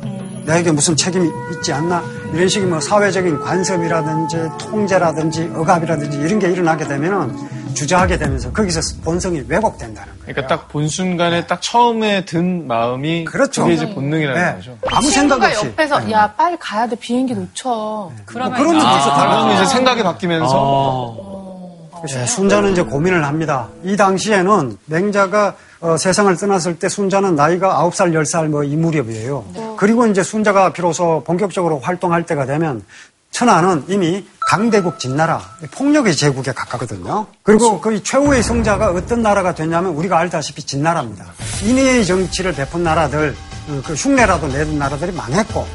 [0.46, 6.88] 나에게 무슨 책임이 있지 않나 이런 식의 뭐 사회적인 관습이라든지 통제라든지 억압이라든지 이런 게 일어나게
[6.88, 7.38] 되면은
[7.74, 10.24] 주저하게 되면서 거기서 본성이 왜곡된다는 거예요.
[10.34, 13.64] 그러니까 딱 본 순간에 딱 처음에 든 마음이 그렇죠.
[13.64, 14.56] 그게 이제 본능이라는 네.
[14.56, 14.78] 거죠.
[14.92, 16.12] 아무 생각 없이 옆에서 네.
[16.12, 17.70] 야 빨리 가야 돼 비행기 놓쳐.
[17.70, 23.68] 뭐 그런 그러면 다른 이제 생각이 바뀌면서 아, 예, 순자는 이제 고민을 합니다.
[23.84, 29.76] 이 당시에는 맹자가 어, 세상을 떠났을 때 순자는 나이가 9살, 10살 뭐 이 무렵이에요.
[29.78, 32.84] 그리고 이제 순자가 비로소 본격적으로 활동할 때가 되면
[33.32, 37.28] 천하는 이미 강대국 진나라, 폭력의 제국에 가깝거든요.
[37.44, 41.26] 그리고 그 최후의 성자가 어떤 나라가 됐냐면 우리가 알다시피 진나라입니다.
[41.64, 43.36] 인의의 정치를 베푼 나라들,
[43.70, 45.68] 어, 그 흉내라도 내던 나라들이 망했고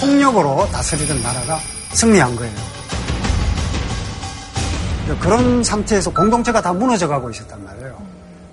[0.00, 1.58] 폭력으로 다스리던 나라가
[1.92, 2.54] 승리한 거예요.
[5.20, 7.96] 그런 상태에서 공동체가 다 무너져 가고 있었단 말이에요.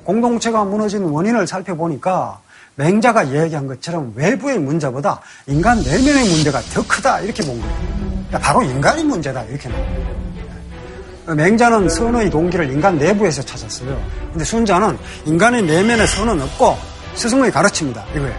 [0.06, 2.40] 공동체가 무너진 원인을 살펴보니까
[2.76, 8.05] 맹자가 이야기한 것처럼 외부의 문제보다 인간 내면의 문제가 더 크다 이렇게 본 거예요.
[8.28, 11.36] 그러니까 바로 인간의 문제다 이렇게 본 거예요.
[11.36, 14.00] 맹자는 선의 동기를 인간 내부에서 찾았어요.
[14.32, 16.78] 근데 순자는 인간의 내면에 선은 없고
[17.16, 18.04] 스승의 가르칩니다.
[18.16, 18.36] 이거예요.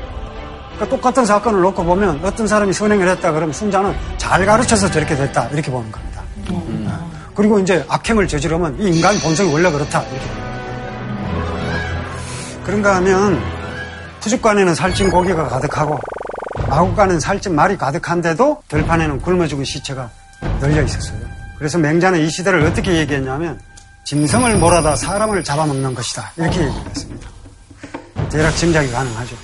[0.77, 5.49] 그러니까 똑같은 사건을 놓고 보면 어떤 사람이 선행을 했다 그러면 순자는 잘 가르쳐서 저렇게 됐다
[5.49, 6.23] 이렇게 보는 겁니다.
[7.35, 10.27] 그리고 이제 악행을 저지르면 이 인간 본성이 원래 그렇다 이렇게
[12.65, 13.43] 그런가 하면
[14.21, 15.99] 푸죽간에는 살찐 고기가 가득하고
[16.69, 20.11] 마구간은 살찐 말이 가득한데도 들판에는 굶어 죽은 시체가
[20.61, 21.21] 널려 있었어요.
[21.59, 23.61] 그래서 맹자는 이 시대를 어떻게 얘기했냐면
[24.05, 27.29] 짐승을 몰아다 사람을 잡아먹는 것이다 이렇게 얘기했습니다.
[28.31, 29.37] 대략 짐작이 가능하죠.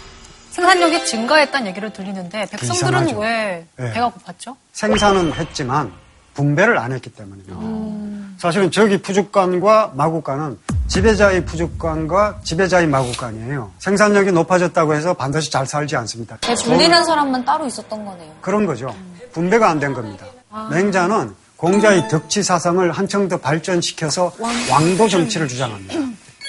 [0.50, 3.18] 생산력이 증가했다는 얘기를 들리는데 백성들은 이상하죠.
[3.18, 3.92] 왜 네.
[3.92, 4.56] 배가 고팠죠?
[4.72, 5.92] 생산은 했지만
[6.34, 8.36] 분배를 안 했기 때문이죠.
[8.38, 10.58] 사실은 저기 푸죽간과 마구간은
[10.92, 13.70] 지배자의 푸죽간과 지배자의 마구간이에요.
[13.78, 16.36] 생산력이 높아졌다고 해서 반드시 잘 살지 않습니다.
[16.64, 18.30] 불리는 사람만 따로 있었던 거네요.
[18.42, 18.94] 그런 거죠.
[19.32, 20.26] 분배가 안 된 겁니다.
[20.70, 24.32] 맹자는 공자의 덕치 사상을 한층 더 발전시켜서
[24.70, 25.94] 왕도 정치를 주장합니다.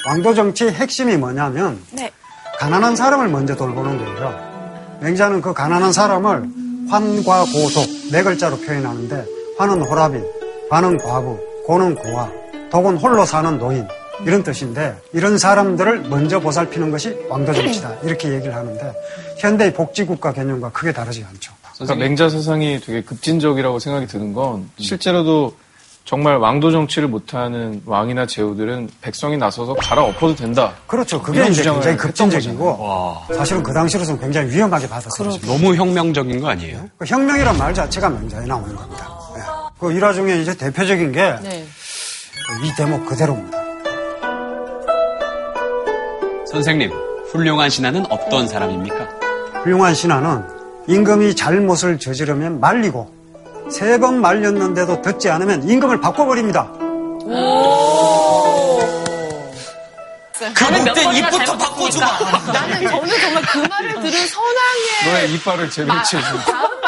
[0.07, 2.11] 왕도 정치의 핵심이 뭐냐면 네.
[2.59, 4.97] 가난한 사람을 먼저 돌보는 거예요.
[4.99, 6.49] 맹자는 그 가난한 사람을
[6.89, 9.25] 환과 고독 네 글자로 표현하는데
[9.57, 10.19] 환은 호라비,
[10.69, 12.29] 관은 과부, 고는 고아,
[12.71, 13.87] 독은 홀로 사는 노인
[14.25, 18.93] 이런 뜻인데 이런 사람들을 먼저 보살피는 것이 왕도 정치다 이렇게 얘기를 하는데
[19.39, 21.53] 현대의 복지국가 개념과 크게 다르지 않죠.
[21.75, 25.55] 그러니까 맹자 사상이 되게 급진적이라고 생각이 드는 건 실제로도
[26.05, 30.73] 정말 왕도 정치를 못하는 왕이나 제후들은 백성이 나서서 갈아엎어도 된다.
[30.85, 31.21] 그렇죠.
[31.21, 35.37] 그게 이제 굉장히 급진적이고 사실은 그 당시로서는 굉장히 위험하게 받았어요.
[35.45, 36.89] 너무 혁명적인 거 아니에요?
[36.97, 39.09] 그 혁명이란 말 자체가 명자에 나오는 겁니다.
[39.37, 39.41] 예.
[39.79, 41.65] 그 일화 중에 이제 대표적인 게이 네.
[42.77, 43.62] 대목 그대로입니다.
[46.53, 46.91] 선생님,
[47.31, 49.09] 훌륭한 신하는 어떤 사람입니까?
[49.63, 50.43] 훌륭한 신하는
[50.87, 53.11] 임금이 잘못을 저지르면 말리고
[53.71, 56.69] 세 번 말렸는데도 듣지 않으면 임금을 바꿔버립니다.
[60.53, 62.05] 그럴 땐 입부터 바꿔주마.
[62.51, 66.27] 나는 저는 정말 그 말을 들은 선왕의 너의 이빨을 제대로 치해주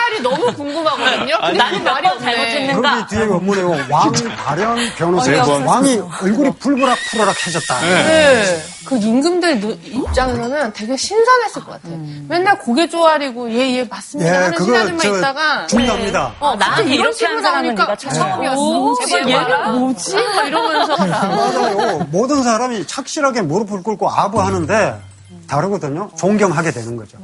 [0.06, 1.36] 말이 너무 궁금하거든요.
[1.42, 2.08] 근데 나는 말이.
[2.20, 2.96] 잘못했는가?
[2.96, 3.70] 거기 뒤에 원문에요.
[3.90, 4.12] 왕,
[4.46, 5.32] 발현, 변호사.
[5.32, 5.64] 네 번.
[5.64, 7.80] 왕이 얼굴이 불그락 푸르락 해졌다.
[7.82, 8.64] 네.
[8.86, 11.90] 그 임금들 누- 입장에서는 되게 신선했을 것 같아.
[12.30, 14.32] 맨날 고개 조아리고 예, 예, 맞습니다.
[14.32, 14.38] 예,
[14.78, 15.66] 하는 저 있다가.
[15.68, 16.34] 중요합니다.
[16.40, 18.96] 어, 아, 나한테 이런 식으로 나오니까 처음이었어.
[19.28, 19.80] 얘는.
[19.80, 20.16] 뭐지?
[20.16, 20.98] 막 이러면서.
[20.98, 22.00] 맞아요.
[22.12, 25.02] 모든 사람이 착실하게 무릎을 꿇고 아부하는데
[25.48, 26.10] 다르거든요.
[26.16, 27.18] 존경하게 되는 거죠.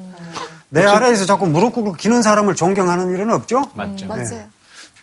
[0.73, 3.69] 내 아래에서 자꾸 무릎 꿇고 기는 사람을 존경하는 일은 없죠?
[3.73, 4.15] 맞죠.
[4.15, 4.47] 네.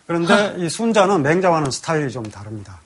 [0.06, 2.80] 그런데 이 순자는 맹자와는 스타일이 좀 다릅니다.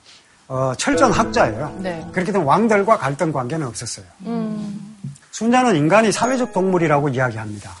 [0.49, 1.77] 어, 철저한 학자예요.
[1.79, 2.05] 네.
[2.11, 4.05] 그렇게 되면 왕들과 갈등 관계는 없었어요.
[5.31, 7.71] 순자는 인간이 사회적 동물이라고 이야기합니다.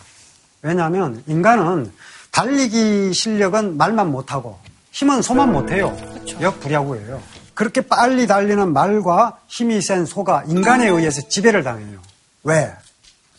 [0.61, 1.91] 왜냐하면 인간은
[2.31, 4.57] 달리기 실력은 말만 못하고
[4.91, 5.95] 힘은 소만 못해요.
[6.39, 7.21] 역부랴구예요.
[7.53, 11.99] 그렇게 빨리 달리는 말과 힘이 센 소가 인간에 의해서 지배를 당해요.
[12.43, 12.73] 왜?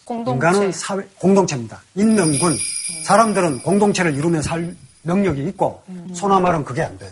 [0.05, 0.33] 공동체.
[0.33, 1.81] 인간은 사회, 공동체입니다.
[1.95, 2.57] 있는 군.
[3.05, 5.83] 사람들은 공동체를 이루며 살 능력이 있고,
[6.15, 7.11] 소나 말은 그게 안 돼요.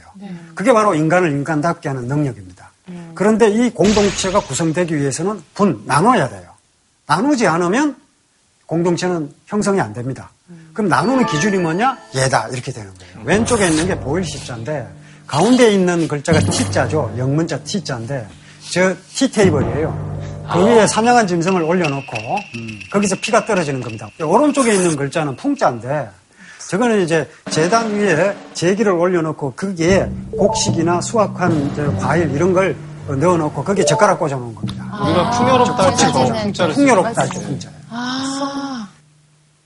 [0.55, 2.71] 그게 바로 인간을 인간답게 하는 능력입니다.
[3.15, 6.51] 그런데 이 공동체가 구성되기 위해서는 분, 나눠야 돼요.
[7.07, 7.97] 나누지 않으면
[8.67, 10.31] 공동체는 형성이 안 됩니다.
[10.73, 11.99] 그럼 나누는 기준이 뭐냐?
[12.17, 12.49] 얘다.
[12.49, 13.21] 이렇게 되는 거예요.
[13.25, 14.89] 왼쪽에 있는 게 보일 시자인데,
[15.27, 17.15] 가운데 있는 글자가 T자죠.
[17.19, 18.27] 영문자 T자인데,
[18.71, 20.12] 저 T테이블이에요.
[20.51, 22.17] 그 위에 사냥한 짐승을 올려놓고
[22.91, 24.09] 거기서 피가 떨어지는 겁니다.
[24.23, 26.09] 오른쪽에 있는 글자는 풍자인데
[26.71, 32.77] 저거는 이제 재단 위에 제기를 올려놓고 거기에 곡식이나 수확한 저 과일 이런 걸
[33.09, 34.85] 넣어놓고 거기에 젓가락 꽂아놓은 겁니다.
[35.05, 36.75] 우리가 풍요롭다 할때 풍자를.
[36.75, 37.77] 풍요롭다 할때 풍자예요.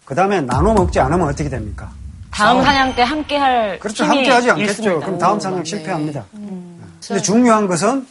[0.05, 1.91] 그 다음에 나눠 먹지 않으면 어떻게 됩니까?
[2.31, 4.05] 다음 사냥 때 함께 할 그렇죠.
[4.05, 4.71] 함께 하지 않겠죠.
[4.71, 5.07] 있습니다.
[5.07, 6.25] 그럼 다음 사냥 실패합니다.
[7.07, 8.07] 근데 중요한 것은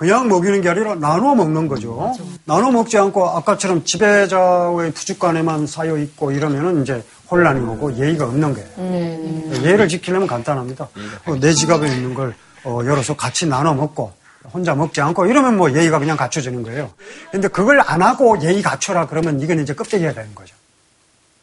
[0.00, 2.10] 그냥 먹이는 게 아니라 나눠 먹는 거죠.
[2.46, 9.62] 나눠 먹지 않고 아까처럼 지배자의 부축간에만 쌓여 있고 이러면은 이제 혼란이 오고 예의가 없는 거예요.
[9.62, 10.88] 예의를 지키려면 간단합니다.
[11.26, 12.34] 어, 내 지갑에 있는 걸
[12.64, 14.10] 어, 여럿서 같이 나눠 먹고
[14.54, 16.90] 혼자 먹지 않고 이러면 뭐 예의가 그냥 갖춰지는 거예요.
[17.30, 20.54] 근데 그걸 안 하고 예의 갖춰라 그러면 이건 이제 껍데기가 되는 거죠.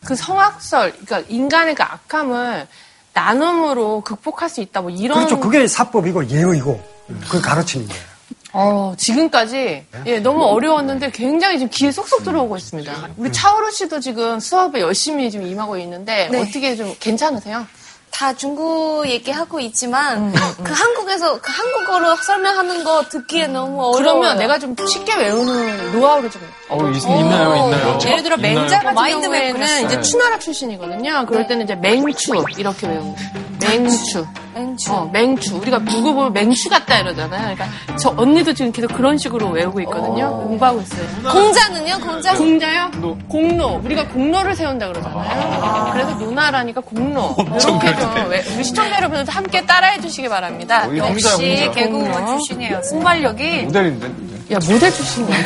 [0.04, 2.68] 그 성악설, 그러니까 인간의 그 악함을
[3.14, 5.20] 나눔으로 극복할 수 있다, 뭐 이런.
[5.20, 5.40] 그렇죠.
[5.40, 6.84] 그게 사법이고 예의고
[7.26, 8.17] 그걸 가르치는 거예요.
[8.60, 13.10] 어, 지금까지 예, 너무 어려웠는데 굉장히 지금 귀에 쏙쏙 들어오고 있습니다.
[13.16, 16.42] 우리 차오루 씨도 지금 수업에 열심히 지금 임하고 있는데 네.
[16.42, 17.68] 어떻게 좀 괜찮으세요?
[18.10, 23.94] 다 중국 얘기하고 있지만 그 한국에서 그 한국어로 설명하는 거 듣기에 너무 어려워요.
[23.94, 28.00] 그러면 내가 좀 쉽게 외우는 노하우를 좀 어, 있, 있나요, 있나요?
[28.08, 28.38] 예를 들어?
[28.38, 30.02] 맹자 같은 마인드 경우에는 맵 이제 네.
[30.02, 31.28] 추나라 출신이거든요.
[31.28, 33.47] 그럴 때는 이제 맹추 이렇게 외우는 거예요.
[33.60, 34.26] 맹추.
[34.54, 34.92] 맹추.
[34.94, 35.56] 어, 맹추.
[35.58, 37.56] 우리가 누구 보면 맹추 같다 이러잖아요.
[37.56, 37.66] 그러니까
[37.98, 40.32] 저 언니도 지금 계속 그런 식으로 외우고 있거든요.
[40.44, 41.08] 공부하고 있어요.
[41.32, 42.00] 공자는요?
[42.00, 42.34] 공자?
[42.36, 42.92] 공자요?
[43.28, 43.82] 공로.
[43.84, 45.90] 우리가 공로를 세운다 그러잖아요.
[45.94, 47.36] 그래서 누나라니까 공로.
[47.38, 50.88] 이렇게 좀 외- 우리 시청자 여러분들도 함께 따라해 주시기 바랍니다.
[50.88, 51.72] 공자야, 역시 공자.
[51.72, 52.28] 개그우먼.
[52.28, 52.82] 출신이에요.
[52.84, 54.38] 순발력이 모델인데, 모델.
[54.52, 55.38] 야 모델 출신이야.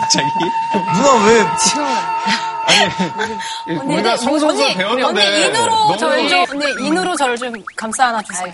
[0.00, 0.26] 갑자기.
[0.94, 1.44] 누나 왜
[3.84, 5.04] 우리가 성소수 배웠는데.
[5.04, 8.52] 언니 인으로 너무 저를 좀 언니 인으로 저를 좀 감싸 안아 주세요.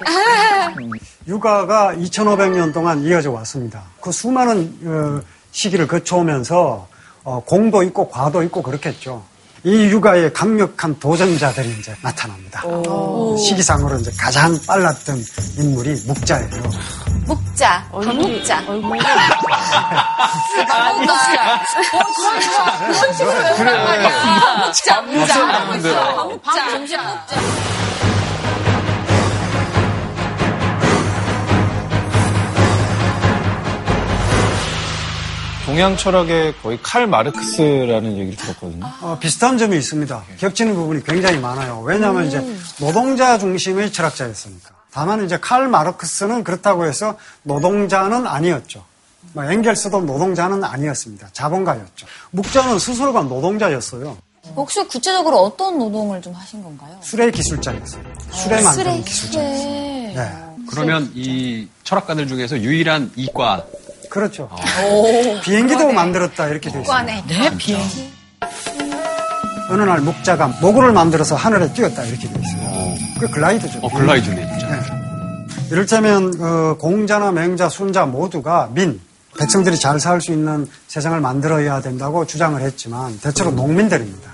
[1.27, 3.83] 육아가 2,500년 동안 이어져 왔습니다.
[4.01, 6.89] 그 수많은 어, 시기를 거쳐오면서
[7.25, 9.25] 어, 공도 있고 과도 있고 그렇겠죠.
[9.67, 12.63] 이 육아에 강력한 도전자들이 이제 나타납니다.
[13.37, 15.21] 시기상으로 이제 가장 빨랐던
[15.59, 16.63] 인물이 묵자예요.
[17.27, 17.89] 묵자.
[17.91, 18.61] 묵자.
[18.61, 18.61] 묵자.
[25.03, 25.03] 묵자.
[26.79, 27.27] 묵자.
[35.67, 38.87] 동양 철학의 거의 칼 마르크스라는 얘기를 들었거든요.
[39.03, 40.23] 어, 비슷한 점이 있습니다.
[40.39, 41.83] 겹치는 부분이 굉장히 많아요.
[41.85, 42.39] 왜냐하면 이제
[42.79, 44.71] 노동자 중심의 철학자였으니까.
[44.93, 48.85] 다만 이제 칼 마르크스는 그렇다고 해서 노동자는 아니었죠.
[49.33, 51.31] 뭐 앵겔스도 노동자는 아니었습니다.
[51.33, 52.07] 자본가였죠.
[52.31, 54.17] 묵자는 스스로가 노동자였어요.
[54.55, 56.97] 혹시 구체적으로 어떤 노동을 좀 하신 건가요?
[57.03, 58.05] 수레 기술자였어요.
[58.31, 59.65] 수레 만드는 기술자였어요.
[59.65, 60.13] 네.
[60.15, 60.33] 네.
[60.71, 63.65] 그러면 이 철학가들 중에서 유일한 이과
[64.09, 64.49] 그렇죠.
[65.43, 67.05] 비행기도 만들었다 이렇게 되어 있습니다.
[67.27, 68.13] 네, 비행기.
[69.71, 72.95] 어느 날 묵자가 모구를 만들어서 하늘에 띄웠다 이렇게 되어 있어요.
[73.21, 73.81] 그 글라이드죠.
[73.83, 74.77] 어, 글라이드네, 진짜.
[74.77, 74.83] 네.
[75.71, 79.01] 이를테면 어, 공자나 맹자, 순자 모두가 민
[79.39, 84.31] 백성들이 잘 살 수 있는 세상을 만들어야 된다고 주장을 했지만 대체로 농민들입니다.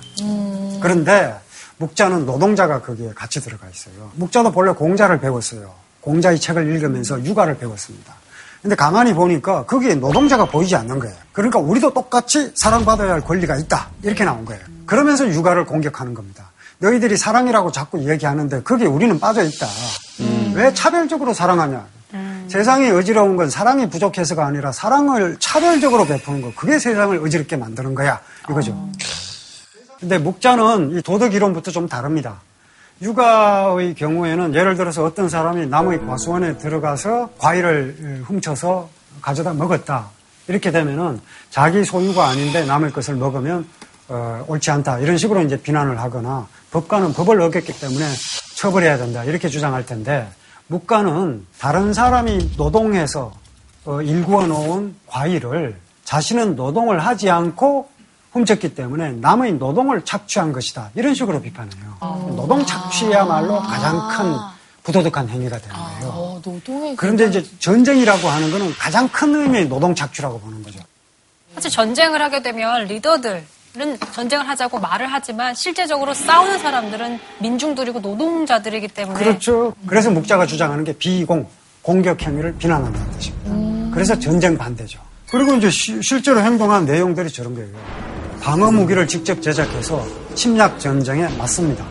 [0.81, 1.35] 그런데
[1.79, 4.11] 묵자는 노동자가 거기에 같이 들어가 있어요.
[4.15, 5.73] 묵자도 본래 공자를 배웠어요.
[6.03, 8.15] 공자의 책을 읽으면서 육아를 배웠습니다.
[8.63, 11.15] 근데 가만히 보니까 거기에 노동자가 보이지 않는 거예요.
[11.33, 13.89] 그러니까 우리도 똑같이 사랑받아야 할 권리가 있다.
[14.03, 14.63] 이렇게 나온 거예요.
[14.87, 16.51] 그러면서 육아를 공격하는 겁니다.
[16.79, 19.67] 너희들이 사랑이라고 자꾸 얘기하는데 거기에 우리는 빠져 있다.
[20.55, 21.87] 왜 차별적으로 사랑하냐?
[22.49, 26.53] 세상이 어지러운 건 사랑이 부족해서가 아니라 사랑을 차별적으로 베푸는 거.
[26.55, 28.21] 그게 세상을 어지럽게 만드는 거야.
[28.49, 28.91] 이거죠.
[29.99, 32.41] 근데 묵자는 이 도덕 이론부터 좀 다릅니다.
[33.03, 38.89] 육아의 경우에는 예를 들어서 어떤 사람이 남의 과수원에 들어가서 과일을 훔쳐서
[39.21, 40.09] 가져다 먹었다.
[40.47, 43.67] 이렇게 되면은 자기 소유가 아닌데 남의 것을 먹으면
[44.09, 45.01] 어, 옳지 않다.
[45.01, 48.05] 이런 식으로 이제 비난을 하거나 법관은 법을 어겼기 때문에
[48.57, 49.25] 처벌해야 된다.
[49.25, 50.29] 이렇게 주장할 텐데
[50.69, 53.33] 묵가는 다른 사람이 노동해서
[53.85, 57.89] 어, 일구어 놓은 과일을 자신은 노동을 하지 않고
[58.33, 60.91] 훔쳤기 때문에 남의 노동을 착취한 것이다.
[60.95, 61.97] 이런 식으로 비판해요.
[62.35, 64.35] 노동 착취야말로 가장 큰
[64.83, 66.09] 부도덕한 행위가 되는 거예요.
[66.13, 70.81] 어, 노동의 그런데 이제 전쟁이라고 하는 거는 가장 큰 의미의 노동 착취라고 보는 거죠.
[71.55, 73.45] 사실 전쟁을 하게 되면 리더들
[73.79, 79.75] 은 전쟁을 하자고 말을 하지만 실제적으로 싸우는 사람들은 민중들이고 노동자들이기 때문에 그렇죠.
[79.87, 81.47] 그래서 묵자가 주장하는 게 비공,
[81.81, 83.95] 공격 행위를 비난한다는 뜻입니다.
[83.95, 84.99] 그래서 전쟁 반대죠.
[85.31, 87.71] 그리고 이제 시- 실제로 행동한 내용들이 저런 거예요.
[88.43, 91.87] 방어 무기를 직접 제작해서 침략 전쟁에 맞습니다.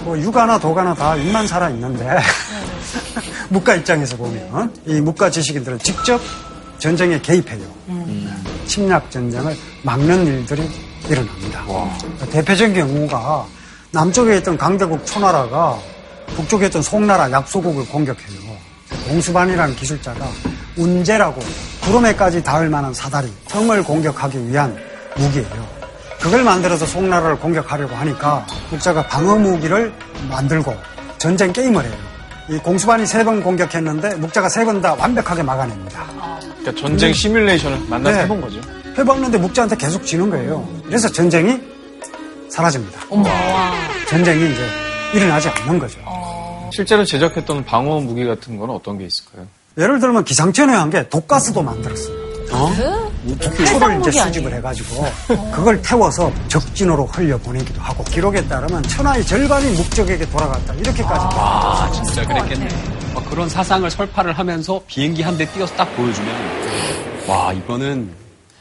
[0.00, 2.18] 뭐 육아나 도가나 다 입만 살아 있는데
[3.48, 6.20] 묵가 입장에서 보면 이 묵가 지식인들은 직접
[6.78, 7.64] 전쟁에 개입해요.
[8.66, 10.68] 침략 전쟁을 막는 일들이
[11.08, 11.64] 일어납니다.
[12.30, 13.46] 대표적인 경우가
[13.90, 15.78] 남쪽에 있던 강대국 초나라가
[16.36, 18.38] 북쪽에 있던 송나라 약소국을 공격해요.
[19.08, 20.26] 공수반이라는 기술자가
[20.76, 21.40] 운제라고
[21.84, 24.76] 구름에까지 닿을 만한 사다리, 성을 공격하기 위한
[25.16, 25.66] 무기예요.
[26.20, 29.92] 그걸 만들어서 송나라를 공격하려고 하니까 국자가 방어 무기를
[30.30, 30.74] 만들고
[31.18, 31.92] 전쟁 게임을 해요.
[32.48, 36.04] 이 공수반이 세 번 공격했는데 묵자가 세 번 다 완벽하게 막아냅니다.
[36.60, 38.22] 그러니까 전쟁 시뮬레이션을 만나서 네.
[38.24, 38.60] 해본 거죠.
[38.96, 40.66] 해봤는데 묵자한테 계속 지는 거예요.
[40.86, 41.60] 그래서 전쟁이
[42.50, 43.00] 사라집니다.
[44.08, 44.66] 전쟁이 이제
[45.14, 45.98] 일어나지 않는 거죠.
[46.72, 49.46] 실제로 제작했던 방어 무기 같은 건 어떤 게 있을까요?
[49.76, 52.24] 예를 들면 기상천외 한게 독가스도 만들었어요.
[53.72, 55.04] 표를 이제 수집을 해가지고
[55.52, 62.24] 그걸 태워서 적진으로 흘려 보내기도 하고 기록에 따르면 천하의 절반이 목적에게 돌아갔다 이렇게까지 와, 진짜
[62.26, 62.68] 그랬겠네.
[63.14, 66.32] 막 그런 사상을 설파를 하면서 비행기 한 대 띄워서 딱 보여주면,
[67.26, 68.10] 와, 이거는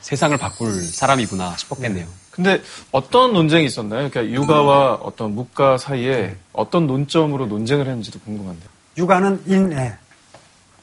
[0.01, 2.05] 세상을 바꿀 사람이구나 싶었겠네요.
[2.31, 2.61] 근데
[2.91, 4.09] 어떤 논쟁이 있었나요?
[4.09, 8.69] 그러니까 육아와 어떤 묵가 사이에 어떤 논점으로 논쟁을 했는지도 궁금한데요.
[8.97, 9.93] 육아는 인애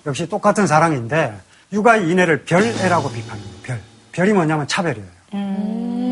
[0.06, 1.38] 역시 똑같은 사랑인데
[1.72, 3.46] 육아의 인애를 별애라고 비판해요.
[3.62, 3.80] 별
[4.12, 5.06] 별이 뭐냐면 차별이에요.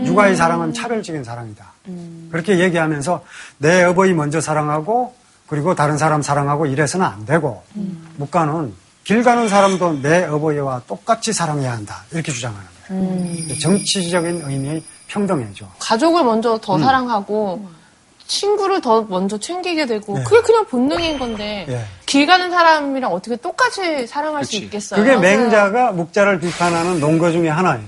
[0.06, 1.72] 육아의 사랑은 차별적인 사랑이다.
[2.30, 3.24] 그렇게 얘기하면서
[3.58, 5.14] 내 어버이 먼저 사랑하고
[5.46, 7.62] 그리고 다른 사람 사랑하고 이래서는 안 되고
[8.16, 8.72] 묵가는
[9.04, 13.58] 길 가는 사람도 내 어버이와 똑같이 사랑해야 한다 이렇게 주장하는 거예요.
[13.58, 15.68] 정치적인 의미의 평등해죠.
[15.78, 16.82] 가족을 먼저 더 음.
[16.82, 17.68] 사랑하고
[18.28, 20.22] 친구를 더 먼저 챙기게 되고 예.
[20.22, 21.84] 그게 그냥 본능인 건데 예.
[22.06, 24.64] 길 가는 사람이랑 어떻게 똑같이 사랑할 수 그치.
[24.64, 25.02] 있겠어요?
[25.02, 27.84] 그게 맹자가 묵자를 비판하는 논거 중에 하나예요.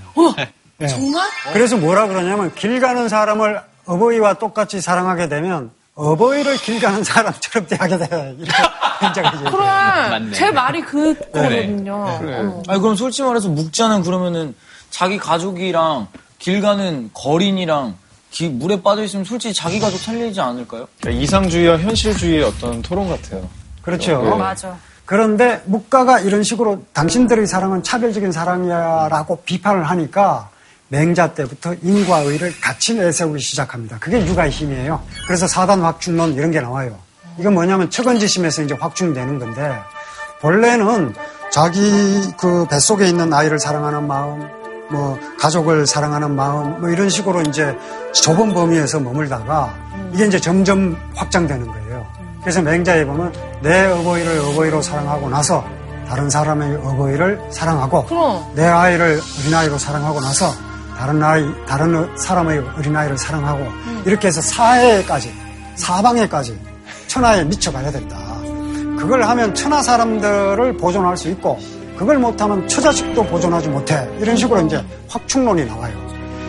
[0.80, 0.86] 예.
[0.86, 1.28] 정말?
[1.53, 7.99] 그래서 뭐라 그러냐면 길 가는 사람을 어버이와 똑같이 사랑하게 되면 어버이를 길 가는 사람처럼 대하게
[7.99, 8.36] 돼.
[8.38, 8.53] 이렇게
[9.03, 9.51] 맹자가 얘기해요.
[9.51, 10.32] 그래.
[10.32, 12.18] 제 말이 그거거든요.
[12.20, 12.38] 그래.
[12.41, 12.62] 어.
[12.68, 14.55] 아니 그럼 솔직히 말해서 묵자는 그러면은
[14.88, 17.97] 자기 가족이랑 길 가는 거린이랑
[18.30, 20.86] 기- 물에 빠져 있으면 솔직히 자기 가족 살리지 않을까요?
[21.00, 23.48] 그러니까 이상주의와 현실주의의 어떤 토론 같아요.
[23.82, 24.22] 그렇죠.
[24.22, 24.30] 네.
[24.36, 24.76] 맞아.
[25.04, 30.48] 그런데 묵가가 이런 식으로 당신들의 사랑은 차별적인 사랑이야라고 비판을 하니까
[30.88, 33.98] 맹자 때부터 인과의를 같이 내세우기 시작합니다.
[33.98, 35.02] 그게 육아의 힘이에요.
[35.26, 36.96] 그래서 사단 확충론 이런 게 나와요.
[37.38, 39.72] 이건 뭐냐면 척언지심에서 이제 확충되는 건데
[40.40, 41.14] 본래는
[41.50, 41.80] 자기
[42.38, 44.48] 그 뱃속에 있는 아이를 사랑하는 마음,
[44.91, 47.76] 뭐 가족을 사랑하는 마음, 뭐 이런 식으로 이제
[48.12, 49.72] 좁은 범위에서 머물다가
[50.12, 52.07] 이게 이제 점점 확장되는 거예요.
[52.41, 53.32] 그래서 맹자에 보면
[53.62, 55.64] 내 어버이를 어버이로 사랑하고 나서
[56.09, 58.45] 다른 사람의 어버이를 사랑하고 그럼.
[58.55, 60.51] 내 아이를 어린아이로 사랑하고 나서
[60.99, 63.64] 다른 아이, 다른 사람의 어린아이를 사랑하고
[64.05, 65.32] 이렇게 해서 사회까지,
[65.76, 66.59] 사방에까지
[67.07, 68.16] 천하에 미쳐가야 된다.
[68.99, 71.59] 그걸 하면 천하 사람들을 보존할 수 있고
[72.01, 74.09] 그걸 못하면 처자식도 보존하지 못해.
[74.18, 75.94] 이런 식으로 이제 확충론이 나와요.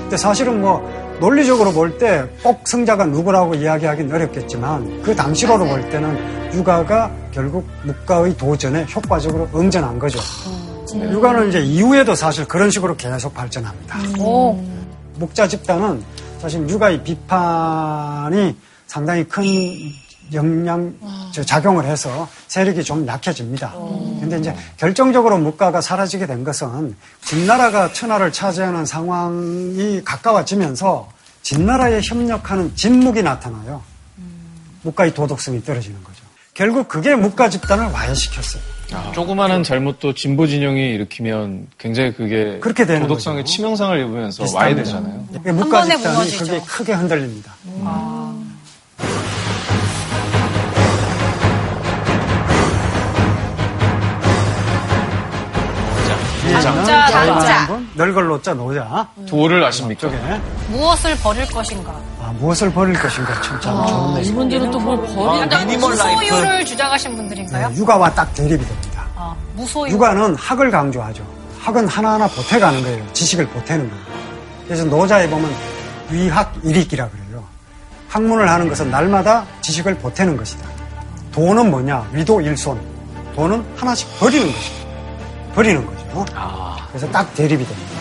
[0.04, 0.82] 근데 사실은 뭐
[1.20, 8.86] 논리적으로 볼 때꼭 성자가 누구라고 이야기하기는 어렵겠지만 그 당시로로 볼 때는 육아가 결국 묵가의 도전에
[8.96, 10.20] 효과적으로 응전한 거죠.
[10.96, 13.98] 육아는 이제 이후에도 사실 그런 식으로 계속 발전합니다.
[15.16, 16.02] 목자 집단은
[16.40, 18.56] 사실 육아의 비판이
[18.88, 19.44] 상당히 큰
[20.34, 20.94] 영향,
[21.32, 23.74] 저 작용을 해서 세력이 좀 약해집니다.
[24.20, 31.10] 근데 이제 결정적으로 묵가가 사라지게 된 것은 진나라가 천하를 차지하는 상황이 가까워지면서
[31.42, 33.82] 진나라에 협력하는 진묵이 나타나요.
[34.84, 36.22] 묵가의 도덕성이 떨어지는 거죠.
[36.54, 38.62] 결국 그게 묵가 집단을 와해시켰어요.
[39.14, 43.54] 조그마한 잘못도 진보 진영이 일으키면 굉장히 그게 그렇게 되는 도덕성에 거죠.
[43.54, 44.44] 치명상을 입으면서.
[44.54, 45.26] 와야 되잖아요.
[45.46, 46.38] 묵가 번에 집단이.
[46.38, 47.54] 그게 크게 흔들립니다.
[56.64, 57.80] 남자, 남자.
[57.96, 59.08] 널걸 노자 노자.
[59.28, 60.02] 도를 아십니까?
[60.02, 60.18] 쪽에
[60.70, 61.92] 무엇을 버릴 것인가.
[62.22, 65.60] 아, 무엇을 버릴 것인가 참, 참 좋은 네 이분들은 또 뭘 버린다.
[65.66, 66.22] 미니멀 라이프.
[66.24, 67.70] 무소유를 주장하신 분들인가요?
[67.70, 69.06] 네, 육아와 딱 대립이 됩니다.
[69.16, 69.92] 아, 무소유.
[69.92, 71.24] 육아는 학을 강조하죠.
[71.60, 73.14] 학은 하나하나 보태가는 거예요.
[73.14, 74.04] 지식을 보태는 거예요.
[74.66, 75.52] 그래서 노자에 보면
[76.10, 77.44] 위학 일익이라 그래요.
[78.10, 80.68] 학문을 하는 것은 날마다 지식을 보태는 것이다.
[81.32, 82.06] 돈은 뭐냐?
[82.12, 82.80] 위도 일손.
[83.36, 84.81] 돈은 하나씩 버리는 것이다.
[85.54, 86.26] 버리는 거죠.
[86.36, 87.92] 아, 그래서 딱 대립이 됩니다.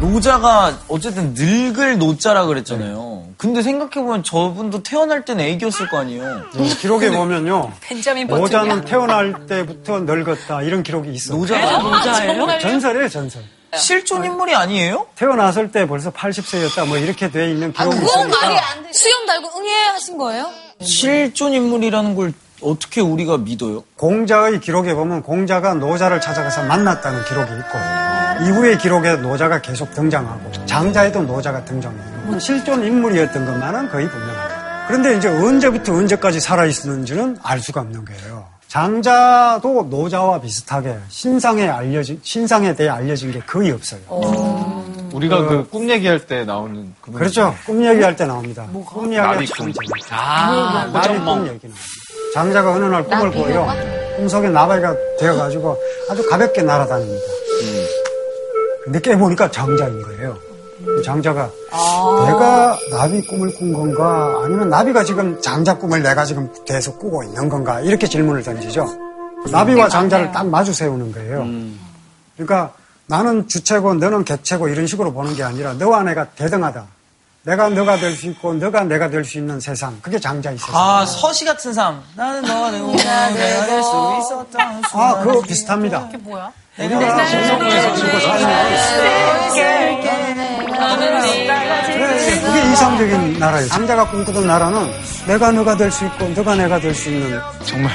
[0.00, 3.28] 노자가 어쨌든 늙을 노자라 그랬잖아요.
[3.36, 6.42] 근데 생각해보면 저분도 태어날 땐 애기였을 거 아니에요.
[6.54, 7.72] 네, 기록에 보면요.
[7.80, 8.84] 벤자민 노자는.
[8.84, 10.62] 태어날 때부터 늙었다.
[10.62, 11.38] 이런 기록이 있어요.
[11.38, 12.58] 노자가 노자예요?
[12.60, 13.42] 전설이에요, 전설.
[13.76, 15.06] 실존 인물이 아니에요?
[15.16, 16.86] 태어났을 때 벌써 80세였다.
[16.86, 18.40] 뭐 이렇게 돼 있는 기록이 그건 있으니까.
[18.46, 18.92] 말이 안 돼.
[18.92, 20.50] 수염 달고 응애 하신 거예요?
[20.80, 23.84] 실존 인물이라는 걸 어떻게 우리가 믿어요?
[23.96, 31.22] 공자의 기록에 보면 공자가 노자를 찾아가서 만났다는 기록이 있고 이후의 기록에 노자가 계속 등장하고 장자에도
[31.22, 32.38] 노자가 등장해요.
[32.38, 34.60] 실존 인물이었던 것만은 거의 분명합니다.
[34.88, 38.39] 그런데 이제 언제부터 언제까지 살아있었는지는 알 수가 없는 거예요.
[38.70, 44.00] 장자도 노자와 비슷하게 신상에 알려진 신상에 대해 알려진 게 거의 없어요.
[45.12, 47.18] 우리가 그 꿈 얘기할 때 나오는 그분.
[47.18, 47.52] 그렇죠.
[47.66, 48.64] 꿈 얘기할 때 나옵니다.
[48.86, 49.72] 꿈 이야기가 나비 참 꿈.
[49.72, 50.10] 재밌어요.
[50.20, 51.46] 아, 나비 꿈 호정몽.
[51.48, 51.80] 얘기 나옵니다.
[52.32, 53.66] 장자가 어느 날 꿈을 보여
[54.16, 55.76] 꿈속에 나비가 되어가지고
[56.08, 57.24] 아주 가볍게 날아다닙니다.
[58.84, 60.38] 근데 깨보니까 장자인 거예요.
[61.04, 61.50] 장자가
[62.26, 67.48] 내가 나비 꿈을 꾼 건가 아니면 나비가 지금 장자 꿈을 내가 지금 돼서 꾸고 있는
[67.48, 68.86] 건가 이렇게 질문을 던지죠.
[69.50, 71.46] 나비와 장자를 딱 마주 세우는 거예요.
[72.36, 72.72] 그러니까
[73.06, 76.86] 나는 주체고 너는 객체고 이런 식으로 보는 게 아니라 너와 내가 대등하다.
[77.42, 80.74] 내가 너가 될 수 있고 너가 내가 될 수 있는 세상 그게 장자의 세상.
[80.76, 82.02] 아 서시 같은 삶.
[82.14, 82.86] 나는 너와 내가
[83.30, 86.06] 내가 될 수 있었던 아 그거 비슷합니다.
[86.08, 86.52] 이게 뭐야?
[86.80, 88.08] 우리가 신성에서 지고
[91.92, 93.68] 그래, 그게 이상적인 나라예요.
[93.68, 94.90] 장자가 꿈꾸던 나라는
[95.26, 97.92] 내가 너가 될 수 있고 너가 내가 될 수 있는 정말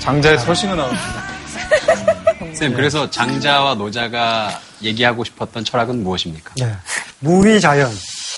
[0.00, 1.04] 장자의 서신가 나옵니다.
[2.54, 4.50] 쌤, 그래서 장자와 노자가
[4.82, 6.54] 얘기하고 싶었던 철학은 무엇입니까?
[6.58, 6.72] 네.
[7.20, 7.90] 무위자연.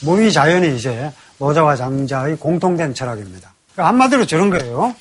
[0.02, 3.52] 무위자연이 이제 노자와 장자의 공통된 철학입니다.
[3.72, 4.94] 그러니까 한마디로 저런 거예요.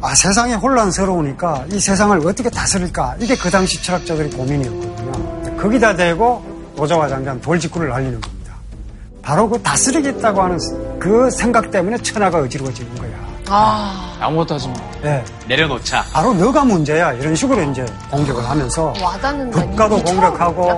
[0.00, 3.16] 아, 세상이 혼란스러우니까 이 세상을 어떻게 다스릴까?
[3.20, 5.56] 이게 그 당시 철학자들의 고민이었거든요.
[5.56, 6.42] 거기다 대고
[6.76, 8.54] 노자와 장자는 돌직구를 날리는 겁니다.
[9.22, 10.58] 바로 그 다스리겠다고 하는
[10.98, 13.10] 그 생각 때문에 천하가 어지러워지는 거야.
[13.48, 14.74] 아, 아무것도 하지 마.
[15.02, 15.24] 네.
[15.46, 16.04] 내려놓자.
[16.12, 17.12] 바로 너가 문제야.
[17.12, 20.76] 이런 식으로 이제 공격을 하면서 와닿는 국가도 공격하고?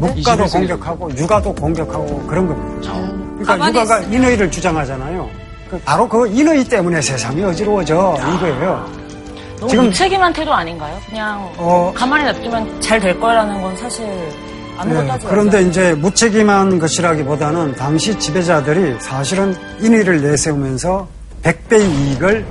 [0.00, 2.92] 국가도 공격하고 육아도 공격하고 그런 겁니다.
[2.92, 4.14] 그러니까 가만히 육아가 있으면.
[4.22, 5.28] 인의를 주장하잖아요.
[5.70, 8.86] 그 바로 그 인의 때문에 세상이 어지러워져 이거예요.
[9.58, 10.96] 너무 지금- 무책임한 태도 아닌가요?
[11.08, 14.06] 그냥 어, 가만히 놔두면 잘 될 거라는 건 사실
[14.78, 21.06] 아무것도 네, 하지 그런데 이제 무책임한 것이라기보다는 당시 지배자들이 사실은 인의를 내세우면서
[21.42, 22.46] 100배의 이익을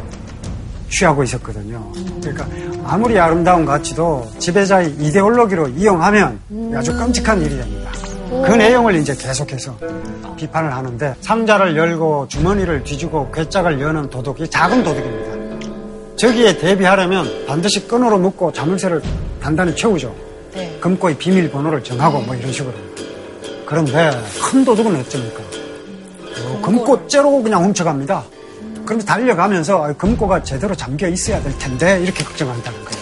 [0.89, 1.91] 취하고 있었거든요.
[2.22, 2.45] 그러니까
[2.86, 6.39] 아무리 아름다운 가치도 지배자의 이데올로기로 이용하면
[6.76, 7.78] 아주 끔찍한 일이 됩니다.
[8.46, 9.76] 그 내용을 이제 계속해서
[10.38, 15.30] 비판을 하는데 상자를 열고 주머니를 뒤지고 괴짝을 여는 도덕이 작은 도덕입니다.
[16.16, 19.02] 저기에 대비하려면 반드시 끈으로 묶고 자물쇠를
[19.42, 20.14] 단단히 채우죠.
[20.82, 22.74] 금고의 비밀번호를 정하고 뭐 이런 식으로.
[23.66, 24.10] 그런데
[24.42, 25.40] 큰 도둑은 어쩝니까?
[25.40, 28.24] 어, 금고째로 그냥 훔쳐갑니다.
[28.86, 33.00] 그럼 달려가면서 아, 금고가 제대로 잠겨 있어야 될 텐데 이렇게 걱정한다는 거예요.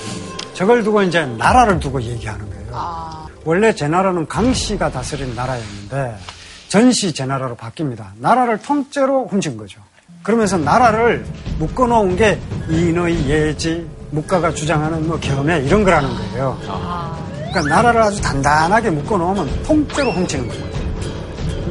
[0.54, 3.27] 저걸 두고 이제 나라를 두고 얘기하는 거예요.
[3.48, 6.18] 원래 제 나라는 강씨가 다스린 나라였는데
[6.68, 8.08] 전씨 제 나라로 바뀝니다.
[8.18, 9.80] 나라를 통째로 훔친 거죠.
[10.22, 11.26] 그러면서 나라를
[11.58, 12.38] 묶어놓은 게
[12.68, 16.60] 인의 예지, 국가가 주장하는 뭐 겸해 이런 거라는 거예요.
[17.38, 20.66] 그러니까 나라를 아주 단단하게 묶어놓으면 통째로 훔치는 거예요.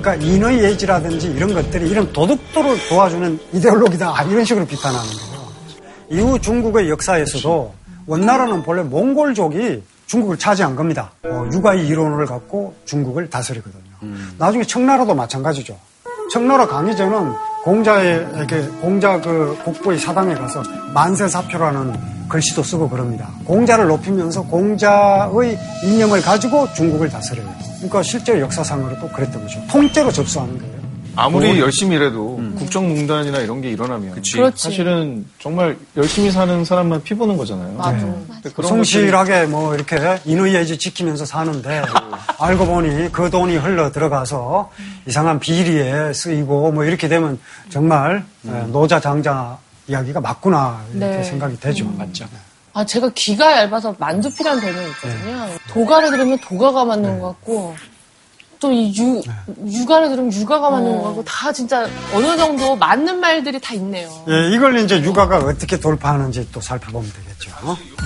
[0.01, 5.47] 그러니까 인의 예지라든지 이런 것들이 이런 도덕도를 도와주는 이데올로기다 이런 식으로 비판하는 거예요.
[6.09, 7.75] 이후 중국의 역사에서도
[8.07, 11.11] 원나라는 본래 몽골족이 중국을 차지한 겁니다.
[11.25, 13.83] 어, 육아의 이론을 갖고 중국을 다스리거든요.
[14.39, 15.77] 나중에 청나라도 마찬가지죠.
[16.33, 17.33] 청나라 강희제는
[17.65, 20.63] 공자에게 공자 그 국보의 사당에 가서
[20.95, 23.29] 만세 사표라는 글씨도 쓰고 그럽니다.
[23.45, 27.49] 공자를 높이면서 공자의 이념을 가지고 중국을 다스려요.
[27.77, 29.61] 그러니까 실제 역사상으로도 그랬던 거죠.
[29.69, 30.76] 통째로 접수하는 거예요.
[31.17, 34.37] 아무리 뭐, 열심히 일해도 국정농단이나 이런 게 일어나면 그렇지.
[34.55, 37.75] 사실은 정말 열심히 사는 사람만 피보는 거잖아요.
[37.77, 37.99] 맞아.
[37.99, 41.83] 근데 그런 성실하게 뭐 이렇게 인의예지 지키면서 사는데
[42.39, 44.71] 알고 보니 그 돈이 흘러 들어가서
[45.07, 47.39] 이상한 비리에 쓰이고 뭐 이렇게 되면
[47.71, 49.59] 정말 예, 노자 장자
[49.89, 51.23] 이야기가 맞구나 이렇게 네.
[51.23, 51.85] 생각이 되죠.
[51.97, 52.27] 맞죠.
[52.73, 55.49] 아, 제가 귀가 얇아서 만두피라는 별명이 있거든요.
[55.69, 57.75] 도가를 들으면 도가가 맞는 것 같고,
[58.67, 59.23] 또 이 유,
[59.65, 64.09] 육아를 들으면 육아가 맞는 것 같고, 다 진짜 어느 정도 맞는 말들이 다 있네요.
[64.29, 67.53] 예, 이걸 이제 육아가 어떻게 돌파하는지 또 살펴보면 되겠죠.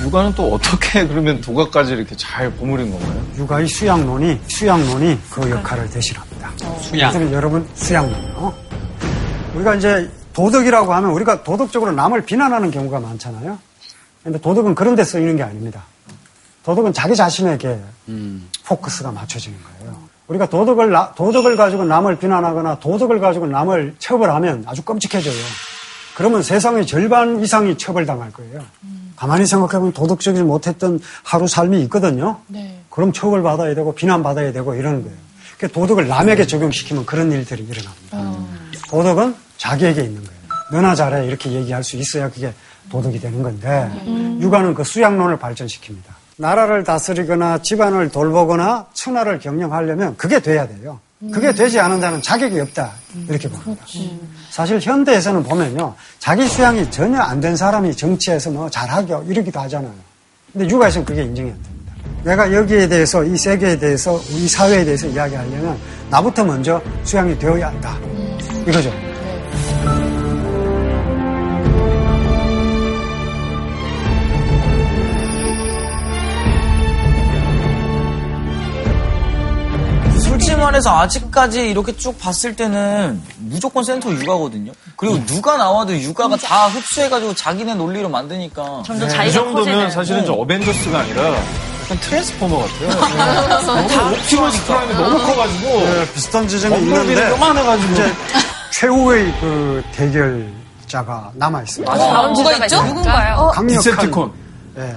[0.02, 3.24] 육아는 또 어떻게 그러면 도가까지 이렇게 잘 버무린 건가요?
[3.38, 6.50] 육아의 수양론이 수양론이 그 역할을 대신합니다.
[6.82, 7.12] 수양.
[7.12, 8.54] 그래서 여러분 수양론이요.
[9.54, 13.58] 우리가 이제 도덕이라고 하면 우리가 도덕적으로 남을 비난하는 경우가 많잖아요.
[14.22, 15.84] 근데 도덕은 그런 데 쓰이는 게 아닙니다.
[16.64, 17.80] 도덕은 자기 자신에게
[18.66, 20.09] 포커스가 맞춰지는 거예요.
[20.30, 25.34] 우리가 도덕을, 나- 도덕을 가지고 남을 비난하거나 도덕을 가지고 남을 처벌하면 아주 끔찍해져요.
[26.14, 28.60] 그러면 세상의 절반 이상이 처벌당할 거예요.
[29.16, 32.38] 가만히 생각해보면 도덕적이지 못했던 하루 삶이 있거든요.
[32.46, 32.80] 네.
[32.90, 35.16] 그럼 처벌받아야 되고 비난받아야 되고 이러는 거예요.
[35.58, 38.46] 그 도덕을 남에게 적용시키면 그런 일들이 일어납니다.
[38.88, 40.40] 도덕은 자기에게 있는 거예요.
[40.72, 42.52] 너나 잘해 이렇게 얘기할 수 있어야 그게
[42.90, 43.90] 도덕이 되는 건데
[44.40, 46.19] 육아는 그 수양론을 발전시킵니다.
[46.40, 50.98] 나라를 다스리거나 집안을 돌보거나 천하를 경영하려면 그게 돼야 돼요.
[51.32, 52.92] 그게 되지 않은 자는 자격이 없다
[53.28, 53.84] 이렇게 봅니다.
[54.50, 59.92] 사실 현대에서는 보면요 자기 수양이 전혀 안 된 사람이 정치에서 뭐 잘하고 이러기도 하잖아요.
[60.52, 61.92] 근데 육아에서는 그게 인정이 안 됩니다.
[62.24, 65.78] 내가 여기에 대해서 이 세계에 대해서 이 사회에 대해서 이야기하려면
[66.08, 67.98] 나부터 먼저 수양이 되어야 한다.
[68.66, 68.90] 이거죠.
[80.70, 84.70] 그래서 아직까지 이렇게 쭉 봤을 때는 무조건 센터 유가거든요.
[84.94, 85.26] 그리고 음.
[85.26, 88.84] 누가 나와도 유가가 다 흡수해가지고 자기네 논리로 만드니까.
[88.86, 89.90] 점점 이 자기가 정도면 커지는.
[89.90, 91.24] 사실은 저 어벤져스가 아니라
[91.82, 93.66] 약간 트랜스포머 같아요.
[93.66, 98.14] 너무 옵티머스 프라임이 너무 커가지고 네, 비슷한 지점이 있는데 요만해가지고 이제
[98.74, 101.98] 최후의 그 대결자가 남아 있습니다.
[101.98, 102.80] 다음 누가 있죠?
[102.84, 103.50] 누군가요?
[103.52, 104.32] 강력한 디셉티콘.
[104.78, 104.96] 예,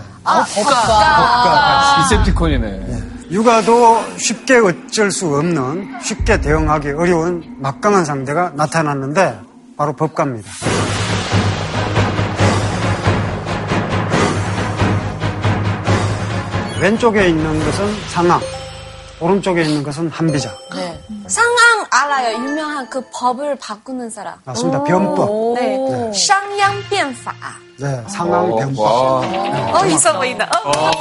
[2.03, 2.92] 디셉티콘이네.
[3.31, 9.39] 육아도 쉽게 어쩔 수 없는 쉽게 대응하기 어려운 막강한 상대가 나타났는데
[9.77, 10.49] 바로 법가입니다.
[16.79, 18.41] 왼쪽에 있는 것은 상황,
[19.21, 20.51] 오른쪽에 있는 것은 한비자.
[20.75, 20.99] 네.
[21.27, 22.37] 상황 알아요.
[22.37, 24.35] 유명한 그 법을 바꾸는 사람.
[24.43, 24.83] 맞습니다.
[24.83, 25.55] 변법.
[25.55, 25.77] 네.
[25.77, 26.11] 네.
[26.13, 27.33] 쌍양变法.
[27.79, 28.79] 네, 상황 어, 변법.
[28.83, 29.79] 와.
[29.79, 30.49] 어, 있어 보인다.
[30.65, 30.91] 어.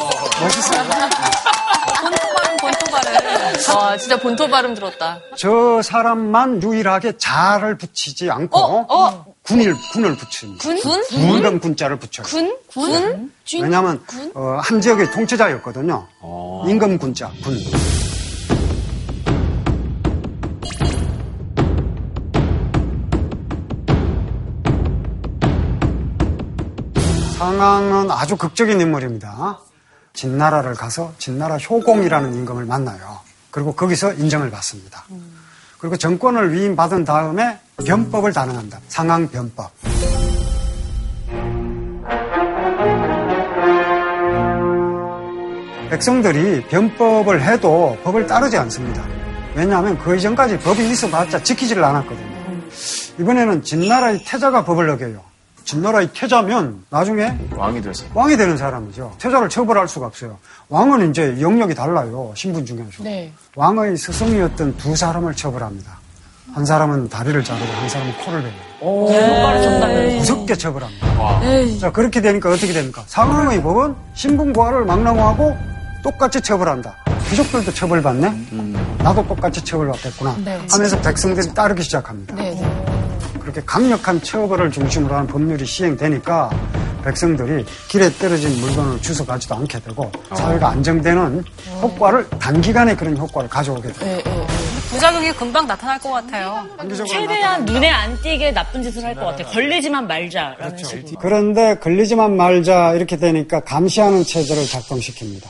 [0.40, 0.82] 멋있어요.
[2.12, 3.76] 본토 발음, 본토 발음.
[3.76, 5.20] 와, 진짜 본토 발음 들었다.
[5.36, 9.24] 저 사람만 유일하게 자를 붙이지 않고 어?
[9.42, 10.62] 군을 군을 붙입니다.
[10.62, 10.80] 군?
[10.80, 11.02] 군?
[11.08, 12.26] 군금 군자를 붙여요.
[12.26, 12.56] 군?
[12.72, 13.32] 군?
[13.44, 13.62] 준?
[13.62, 14.00] 왜냐하면
[14.34, 16.06] 어, 한 지역의 통치자였거든요.
[16.68, 17.56] 임금 군자 군.
[27.38, 29.58] 상황은 아주 극적인 인물입니다.
[30.12, 33.20] 진나라를 가서 진나라 효공이라는 임금을 만나요.
[33.50, 35.04] 그리고 거기서 인정을 받습니다.
[35.78, 38.80] 그리고 정권을 위임받은 다음에 변법을 단행한다.
[38.88, 39.72] 상황 변법.
[45.90, 49.04] 백성들이 변법을 해도 법을 따르지 않습니다.
[49.54, 52.32] 왜냐하면 그 이전까지 법이 있어봤자 지키지를 않았거든요.
[53.18, 55.31] 이번에는 진나라의 태자가 법을 어겨요.
[55.64, 58.04] 진나라의 태자면 나중에 왕이 돼서.
[58.14, 59.14] 왕이 되는 사람이죠.
[59.18, 60.38] 태자를 처벌할 수가 없어요.
[60.68, 62.32] 왕은 이제 영역이 달라요.
[62.34, 63.02] 신분 중에서.
[63.02, 63.32] 네.
[63.56, 66.00] 왕의 스승이었던 두 사람을 처벌합니다.
[66.54, 68.52] 한 사람은 다리를 자르고 한 사람은 코를 베요.
[68.82, 70.16] 효과를 줬다면.
[70.18, 71.40] 무섭게 처벌합니다.
[71.80, 73.02] 자, 그렇게 되니까 어떻게 됩니까?
[73.06, 75.56] 상황의 법은 신분과를 망라하고
[76.02, 76.94] 똑같이 처벌한다.
[77.30, 78.34] 귀족들도 처벌받네?
[78.98, 80.36] 나도 똑같이 처벌받겠구나.
[80.44, 80.60] 네.
[80.70, 82.34] 하면서 백성들이 따르기 시작합니다.
[82.34, 82.91] 네, 네.
[83.42, 86.50] 그렇게 강력한 처벌을 중심으로 하는 법률이 시행되니까
[87.04, 91.44] 백성들이 길에 떨어진 물건을 주워가지도 않게 되고 사회가 안정되는
[91.82, 94.16] 효과를 단기간에 그런 효과를 가져오게 돼요.
[94.16, 94.46] 네, 네.
[94.90, 96.64] 부작용이 금방 나타날 것 같아요.
[97.08, 99.44] 최대한 눈에 안 띄게 나쁜 짓을 할 것 같아.
[99.50, 101.18] 걸리지만 말자라는 식으로.
[101.18, 105.46] 그런데 걸리지만 말자 이렇게 되니까 감시하는 체제를 작동시킵니다.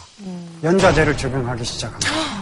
[0.64, 2.11] 연좌제를 적용하기 시작합니다.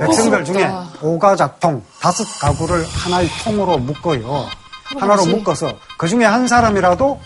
[0.00, 0.70] 백성들 중에
[1.02, 4.46] 오가작통 다섯 가구를 하나의 통으로 묶어요.
[4.98, 7.18] 하나로 묶어서 그 중에 한 사람이라도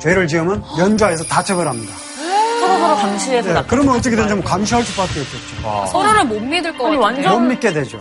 [0.00, 1.94] 죄를 지으면 연좌에서 다 처벌합니다.
[2.60, 5.86] 서로 서로 감시해서 네, 그러면 짓 어떻게 하지 되냐면 감시할 수밖에 없겠죠.
[5.90, 7.00] 서로를 못 믿을 것 아니, 같아요.
[7.00, 8.00] 완전- 못 믿게 되죠.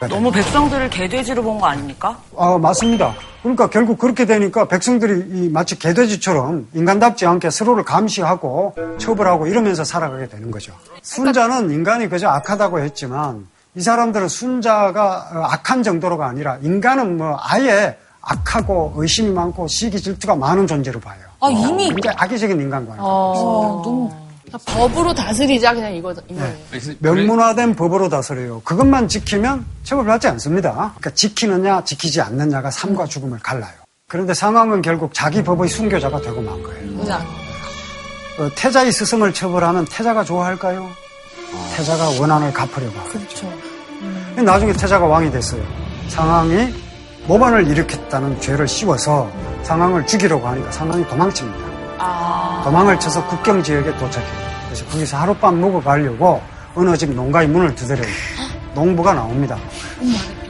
[0.00, 2.18] 너무 백성들을 개돼지로 본 거 아닙니까?
[2.36, 3.14] 아, 맞습니다.
[3.42, 10.28] 그러니까 결국 그렇게 되니까 백성들이 이 마치 개돼지처럼 인간답지 않게 서로를 감시하고 처벌하고 이러면서 살아가게
[10.28, 10.72] 되는 거죠.
[11.02, 17.96] 순자는 인간이 그저 악하다고 했지만 이 사람들은 순자가 어, 악한 정도로가 아니라 인간은 뭐 아예
[18.20, 21.18] 악하고 의심이 많고 시기 질투가 많은 존재로 봐요.
[21.40, 23.02] 아, 이미 굉장히 악의적인 인간관이에요.
[23.02, 24.10] 어, 너무
[24.64, 26.54] 법으로 다스리자 그냥 이거 이거예요.
[27.00, 28.60] 명문화된 법으로 다스려요.
[28.62, 30.72] 그것만 지키면 처벌받지 않습니다.
[30.72, 33.74] 그러니까 지키느냐 지키지 않느냐가 삶과 죽음을 갈라요.
[34.08, 36.98] 그런데 상황은 결국 자기 법의 순교자가 되고 만 거예요.
[36.98, 37.20] 그냥
[38.38, 40.88] 어, 태자의 스승을 처벌하면 태자가 좋아할까요?
[41.74, 43.10] 태자가 원한을 갚으려고 하죠.
[43.10, 43.52] 그렇죠.
[44.36, 45.62] 나중에 태자가 왕이 됐어요.
[46.08, 46.72] 상황이
[47.26, 49.30] 모반을 일으켰다는 죄를 씌워서
[49.62, 51.65] 상황을 죽이려고 하니까 상황이 도망칩니다.
[52.66, 54.32] 도망을 쳐서 국경 지역에 도착해요.
[54.64, 56.42] 그래서 거기서 하룻밤 묵어 가려고
[56.74, 58.08] 어느 집 농가의 문을 두드려요.
[58.74, 59.56] 농부가 나옵니다.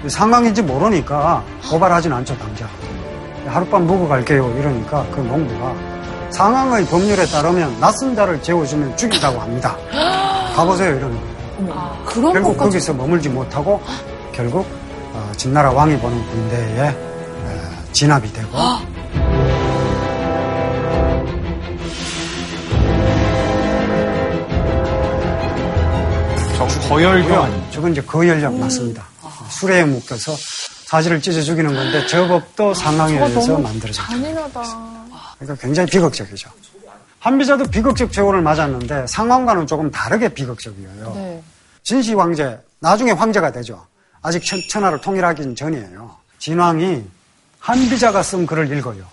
[0.08, 2.70] 상황인지 모르니까 고발하진 않죠, 당장.
[3.46, 4.50] 하룻밤 묵어 갈게요.
[4.58, 5.74] 이러니까 그 농부가
[6.30, 9.76] 상황의 법률에 따르면 낯선 자를 재워주면 죽인다고 합니다.
[10.54, 10.96] 가보세요.
[10.96, 12.02] 이러는 거예요.
[12.06, 13.82] 그런 결국 것까지 거기서 머물지 못하고
[14.32, 14.66] 결국
[15.12, 18.48] 어, 진나라 왕이 보는 군대에 어, 진압이 되고
[26.88, 27.70] 거열경 아닙니까?
[27.70, 29.04] 저건 이제 거열령 맞습니다.
[29.50, 30.34] 수레에 묶여서
[30.86, 34.22] 사지를 찢어 죽이는 건데 저 법도 상황에 의해서 만들어진 거예요.
[34.22, 34.62] 잔인하다.
[35.38, 36.50] 그러니까 굉장히 비극적이죠.
[37.18, 41.12] 한비자도 비극적 재혼을 맞았는데 상황과는 조금 다르게 비극적이에요.
[41.14, 41.42] 네.
[41.82, 43.84] 진시 황제 나중에 황제가 되죠.
[44.22, 46.10] 아직 천, 천하를 통일하기 전이에요.
[46.38, 47.04] 진왕이
[47.58, 49.04] 한비자가 쓴 글을 읽어요.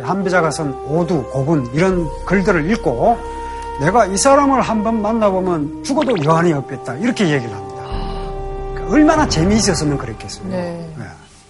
[0.00, 3.18] 한비자가 쓴 오두, 고군 이런 글들을 읽고
[3.82, 7.82] 내가 이 사람을 한번 만나보면 죽어도 여한이 없겠다 이렇게 얘기를 합니다.
[8.88, 10.46] 얼마나 재미있었으면 그랬겠어요.
[10.48, 10.94] 네.
[11.00, 11.04] 예.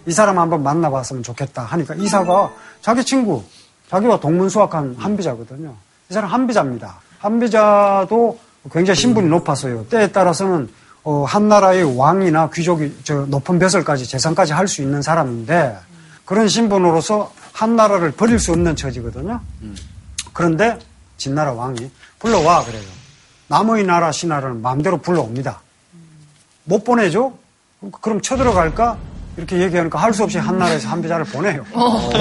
[0.07, 3.43] 이 사람 한번 만나봤으면 좋겠다 하니까 이사가 자기 친구,
[3.91, 5.75] 자기와 동문수학한 한비자거든요.
[6.11, 7.01] 이 사람 한비자입니다.
[7.19, 8.39] 한비자도
[8.73, 9.87] 굉장히 신분이 높았어요.
[9.89, 10.71] 때에 따라서는
[11.05, 15.77] 어, 한 나라의 왕이나 귀족이 저 높은 벼슬까지 재산까지 할 수 있는 사람인데
[16.25, 19.39] 그런 신분으로서 한 나라를 버릴 수 없는 처지거든요.
[20.33, 20.79] 그런데
[21.19, 21.91] 진나라 왕이
[22.23, 22.83] 불러와 그래요.
[23.49, 25.61] 남의 나라 신하를 마음대로 불러옵니다.
[26.65, 27.37] 못 보내죠?
[28.01, 28.97] 그럼 쳐들어갈까?
[29.37, 31.65] 이렇게 얘기하니까 할 수 없이 한 나라에서 한비자를 보내요.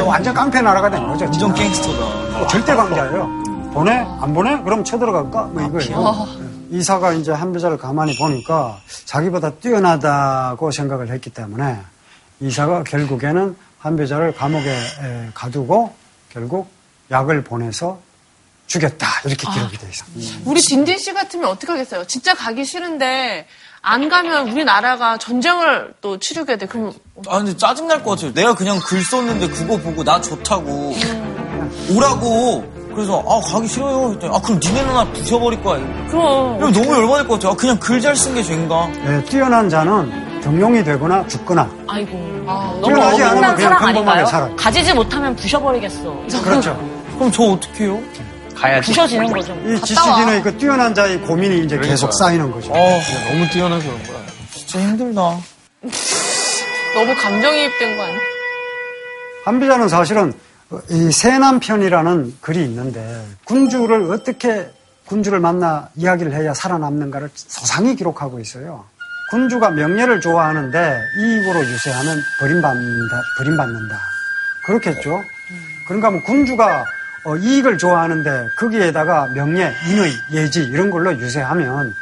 [0.05, 1.25] 완전 깡패 나라가 된 거죠.
[1.25, 1.53] 완전.
[1.53, 2.39] 갱스터다.
[2.41, 3.27] 어, 절대 강자예요.
[3.73, 3.91] 보내?
[3.91, 4.59] 안 보내?
[4.63, 5.43] 그럼 쳐들어갈까?
[5.53, 6.27] 뭐 이거예요.
[6.39, 6.77] 네.
[6.77, 11.77] 이사가 이제 한비자를 가만히 보니까 자기보다 뛰어나다고 생각을 했기 때문에
[12.39, 15.93] 이사가 결국에는 한비자를 감옥에 에, 가두고
[16.29, 16.69] 결국
[17.11, 17.99] 약을 보내서
[18.71, 19.07] 죽였다.
[19.25, 20.49] 이렇게 기록이 돼 있습니다.
[20.49, 22.05] 우리 딘딘 씨 같으면 어떻게 하겠어요?
[22.07, 23.45] 진짜 가기 싫은데
[23.81, 26.67] 안 가면 우리나라가 전쟁을 또 치르게 돼.
[26.67, 26.93] 그럼
[27.27, 28.33] 아 근데 짜증 날 것 같아요.
[28.33, 30.95] 내가 그냥 글 썼는데 그거 보고 나 좋다고
[31.95, 32.81] 오라고.
[32.93, 34.09] 그래서 아 가기 싫어요.
[34.09, 35.79] 그랬더니 아 그럼 니네는 나 부셔버릴 거야.
[36.09, 37.51] 그럼 너무 열받을 것 같아요.
[37.51, 38.89] 아, 그냥 글 잘 쓴 게 죄인가?
[39.05, 42.11] 예, 뛰어난 자는 경용이 되거나 죽거나 아이고.
[42.11, 44.25] 뛰어나지 너무 않으면 억울한 그냥 사람 평범하게?
[44.25, 44.55] 살아요.
[44.57, 46.03] 가지지 못하면 부셔버리겠어.
[46.43, 46.77] 그렇죠.
[47.17, 48.01] 그럼 저 어떻게 해요?
[48.61, 48.87] 가야지.
[48.91, 49.53] 부셔지는 거죠.
[49.65, 52.73] 이 지식인의 그 뛰어난 자의 고민이 이제 계속 쌓이는 거죠.
[52.73, 52.77] 아
[53.29, 54.25] 너무 뛰어나서 그런 거야.
[54.53, 55.21] 진짜 힘들다.
[56.93, 58.19] 너무 감정이입된 거 아니야?
[59.45, 60.33] 한비자는 사실은
[60.89, 64.69] 이 세남편이라는 글이 있는데 군주를 어떻게
[65.05, 68.85] 군주를 만나 이야기를 해야 살아남는가를 소상히 기록하고 있어요.
[69.31, 73.99] 군주가 명예를 좋아하는데 이익으로 유세하면 버림받는다, 버림받는다.
[74.65, 75.23] 그렇겠죠.
[75.87, 76.85] 그런가 하면 군주가
[77.23, 81.93] 어, 이익을 좋아하는데 거기에다가 명예, 인의, 예지 이런 걸로 유세하면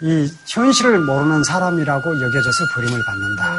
[0.00, 3.56] 이 현실을 모르는 사람이라고 여겨져서 버림을 받는다.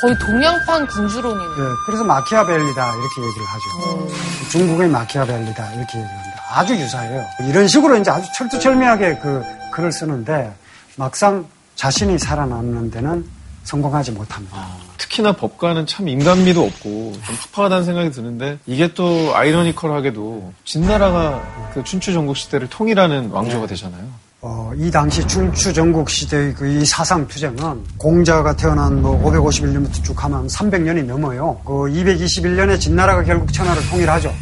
[0.00, 1.44] 거의 동양판 군주론이네.
[1.44, 4.08] 예, 그래서 마키아벨리다 이렇게 얘기를 하죠.
[4.50, 6.42] 중국의 마키아벨리다 이렇게 얘기를 합니다.
[6.54, 7.24] 아주 유사해요.
[7.48, 10.52] 이런 식으로 이제 아주 철두철미하게 그 글을 쓰는데
[10.96, 13.24] 막상 자신이 살아남는 데는
[13.64, 14.66] 성공하지 못합니다.
[15.02, 22.12] 특히나 법가는 참 인간미도 없고 좀 푸파하다는 생각이 드는데 이게 또 아이러니컬하게도 진나라가 그 춘추
[22.12, 24.04] 전국 시대를 통일하는 왕조가 되잖아요.
[24.42, 30.24] 어, 이 당시 춘추 전국 시대의 그 이 사상 투쟁은 공자가 태어난 뭐 551년부터 쭉
[30.24, 31.60] 하면 300년이 넘어요.
[31.64, 34.32] 그 221년에 진나라가 결국 천하를 통일하죠.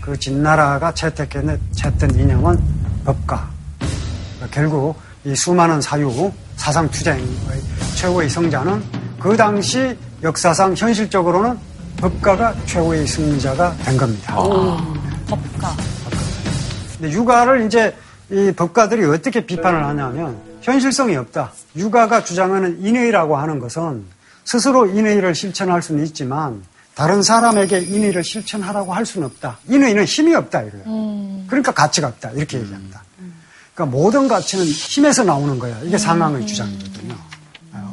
[0.00, 2.58] 그 진나라가 채택했던 이념은
[3.04, 3.48] 법가.
[4.36, 7.24] 그러니까 결국 이 수많은 사유, 사상 투쟁의
[7.94, 11.58] 최고의 성자는 그 당시 역사상 현실적으로는
[11.96, 14.34] 법가가 최고의 승자가 된 겁니다.
[14.34, 15.74] 법가.
[16.98, 17.96] 근데 육아를 이제
[18.30, 21.52] 이 법가들이 어떻게 비판을 하냐면 현실성이 없다.
[21.74, 24.04] 육아가 주장하는 인의라고 하는 것은
[24.44, 26.62] 스스로 인의를 실천할 수는 있지만
[26.94, 29.56] 다른 사람에게 인의를 실천하라고 할 수는 없다.
[29.70, 30.84] 인의는 힘이 없다 이거예요.
[31.46, 33.02] 그러니까 가치가 없다 이렇게 얘기합니다.
[33.74, 35.80] 그러니까 모든 가치는 힘에서 나오는 거야.
[35.82, 37.14] 이게 상황의 주장이거든요.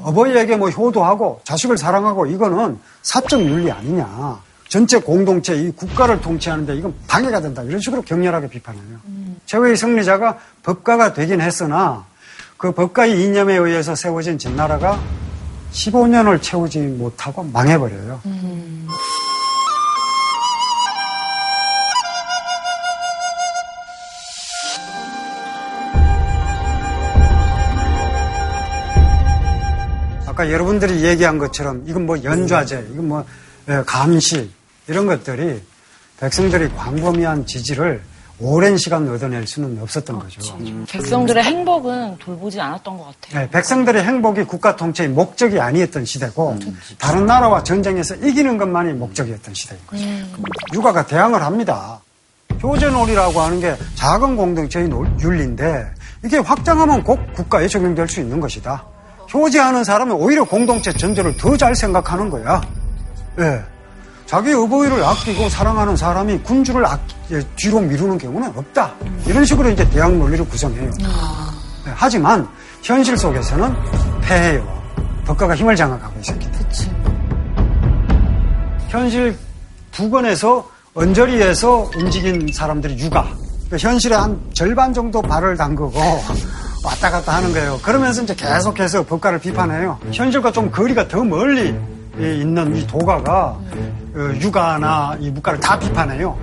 [0.04, 4.40] 어버이에게 뭐 효도하고 자식을 사랑하고 이거는 사적 윤리 아니냐.
[4.70, 7.62] 전체 공동체, 이 국가를 통치하는데 이건 방해가 된다.
[7.62, 8.84] 이런 식으로 격렬하게 비판해요.
[9.46, 12.06] 최후의 승리자가 법가가 되긴 했으나
[12.58, 14.98] 그 법가의 이념에 의해서 세워진 진나라가
[15.74, 18.22] 15년을 채우지 못하고 망해버려요.
[30.42, 33.26] 아까 여러분들이 얘기한 것처럼 이건 뭐 연좌제, 이건 뭐
[33.70, 34.50] 예, 감시
[34.88, 35.62] 이런 것들이
[36.20, 38.02] 백성들이 광범위한 지지를
[38.40, 40.58] 오랜 시간 얻어낼 수는 없었던 거죠.
[40.90, 43.40] 백성들의 행복은 돌보지 않았던 것 같아요.
[43.44, 46.58] 네, 백성들의 행복이 국가 통치의 목적이 아니었던 시대고
[46.98, 50.04] 다른 나라와 전쟁에서 이기는 것만이 목적이었던 시대인 거죠.
[50.74, 52.02] 육아가 대항을 합니다.
[52.64, 55.86] 효제놀이라고 하는 게 작은 공동체의 놀- 윤리인데
[56.26, 58.84] 이게 확장하면 곧 국가에 적용될 수 있는 것이다.
[59.34, 62.62] 효제하는 사람은 오히려 공동체 전체를 더 잘 생각하는 거야.
[63.40, 63.62] 예.
[64.26, 66.98] 자기 어버이를 아끼고 사랑하는 사람이 군주를 아,
[67.32, 68.92] 예, 뒤로 미루는 경우는 없다.
[69.26, 70.90] 이런 식으로 이제 대항 논리를 구성해요.
[71.00, 72.48] 네, 하지만
[72.82, 73.76] 현실 속에서는
[74.22, 74.82] 패해요.
[75.26, 76.70] 법가가 힘을 장악하고 있었기 때문에.
[78.90, 79.38] 현실
[79.92, 83.26] 부근에서 언저리에서 움직인 사람들이 육아.
[83.70, 85.92] 그 현실에 한 절반 정도 발을 담그고
[86.84, 87.80] 왔다 갔다 하는 거예요.
[87.84, 90.00] 그러면서 이제 계속해서 법가를 비판해요.
[90.12, 91.76] 현실과 좀 거리가 더 멀리
[92.18, 93.58] 있는 이 도가가
[94.14, 96.38] 어, 육아나 이 무가를 다 비판해요.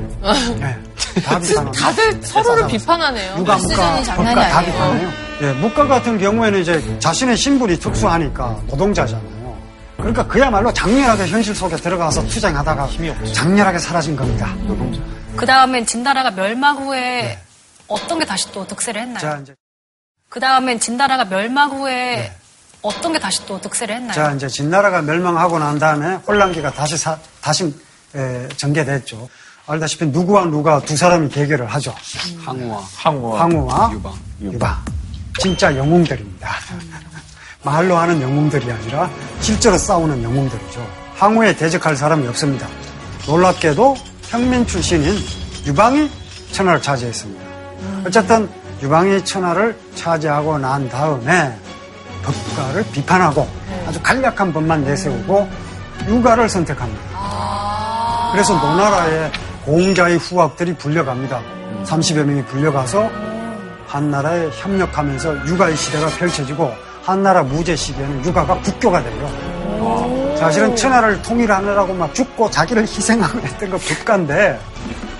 [0.58, 0.78] 네,
[1.22, 1.72] 다 비판합니다.
[1.72, 3.36] 다들 서로를 비판하네요.
[3.38, 4.60] 육아, 무가, 장난이 법가 다.
[4.64, 5.10] 비판해요.
[5.42, 9.38] 예, 묵가 같은 경우에는 이제 자신의 신분이 특수하니까 노동자잖아요.
[9.98, 12.88] 그러니까 그야말로 장렬하게 현실 속에 들어가서 투쟁하다가
[13.34, 14.54] 장렬하게 사라진 겁니다.
[14.66, 15.00] 노동자.
[15.36, 17.38] 그 다음엔 진나라가 멸망 후에
[17.88, 19.44] 어떤 게 다시 또 득세를 했나요?
[20.28, 22.32] 그 다음엔 진나라가 멸망 후에
[22.82, 24.12] 어떤 게 다시 또 득세를 했나요?
[24.14, 27.74] 자, 이제 진나라가 멸망하고 난 다음에 혼란기가 다시 사- 다시
[28.14, 29.28] 에, 전개됐죠.
[29.66, 31.94] 알다시피 누구와 누가 두 사람이 대결을 하죠.
[32.44, 34.12] 항우와 항우와 황후와 유방.
[34.40, 34.84] 유방.
[35.40, 36.48] 진짜 영웅들입니다.
[37.62, 39.10] 말로 하는 영웅들이 아니라
[39.40, 40.86] 실제로 싸우는 영웅들이죠.
[41.16, 42.66] 항우에 대적할 사람이 없습니다.
[43.26, 43.96] 놀랍게도
[44.30, 45.18] 평민 출신인
[45.66, 46.10] 유방이
[46.52, 47.44] 천하를 차지했습니다.
[48.06, 48.48] 어쨌든
[48.82, 51.54] 유방이 천하를 차지하고 난 다음에
[52.22, 53.48] 법가를 비판하고
[53.86, 55.48] 아주 간략한 법만 내세우고
[56.06, 57.02] 유가를 선택합니다.
[58.32, 59.30] 그래서 노나라에
[59.64, 61.40] 공자의 후학들이 불려갑니다.
[61.84, 63.08] 30여 명이 불려가서
[63.86, 66.70] 한나라에 협력하면서 육아의 시대가 펼쳐지고
[67.02, 70.36] 한나라 무제 시기에는 육아가 국교가 돼요.
[70.38, 74.60] 사실은 천하를 통일하느라고 막 죽고 자기를 희생하고 했던 거 법가인데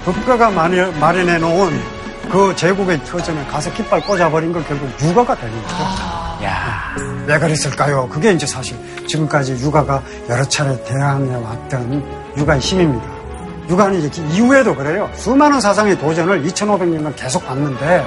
[0.05, 1.98] 법가가 마련- 마련해 놓은
[2.31, 5.75] 그 제국의 터전에 가서 깃발 꽂아버린 건 결국 육아가 되는 거죠.
[7.27, 8.09] 왜 그랬을까요?
[8.09, 8.77] 그게 이제 사실
[9.07, 12.05] 지금까지 육아가 여러 차례 대항해 왔던
[12.37, 13.07] 육아의 힘입니다.
[13.69, 15.11] 육아는 이제 이후에도 그래요.
[15.15, 18.05] 수많은 사상의 도전을 2500년간 계속 봤는데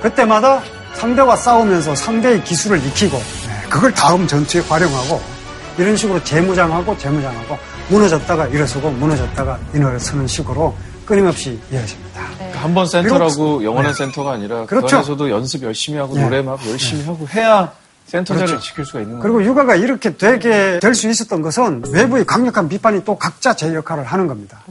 [0.00, 0.60] 그때마다
[0.94, 5.20] 상대와 싸우면서 상대의 기술을 익히고 네, 그걸 다음 전투에 활용하고
[5.78, 7.58] 이런 식으로 재무장하고 재무장하고
[7.88, 10.76] 무너졌다가 일어서고 무너졌다가 일어서는 식으로
[11.16, 12.22] 끊임없이 이어집니다.
[12.54, 13.26] 한번 센터라고
[13.58, 13.98] 그리고- 영원한 네.
[13.98, 14.96] 센터가 아니라 그 그렇죠.
[14.96, 16.22] 안에서도 연습 열심히 하고 네.
[16.24, 17.70] 노래 막 열심히 하고 해야
[18.06, 18.64] 센터 자리를 그렇죠.
[18.66, 19.22] 지킬 수가 있는 거예요.
[19.34, 24.04] 그리고 육아가 이렇게 되게 될 수 있었던 것은 외부의 강력한 비판이 또 각자 제 역할을
[24.04, 24.62] 하는 겁니다.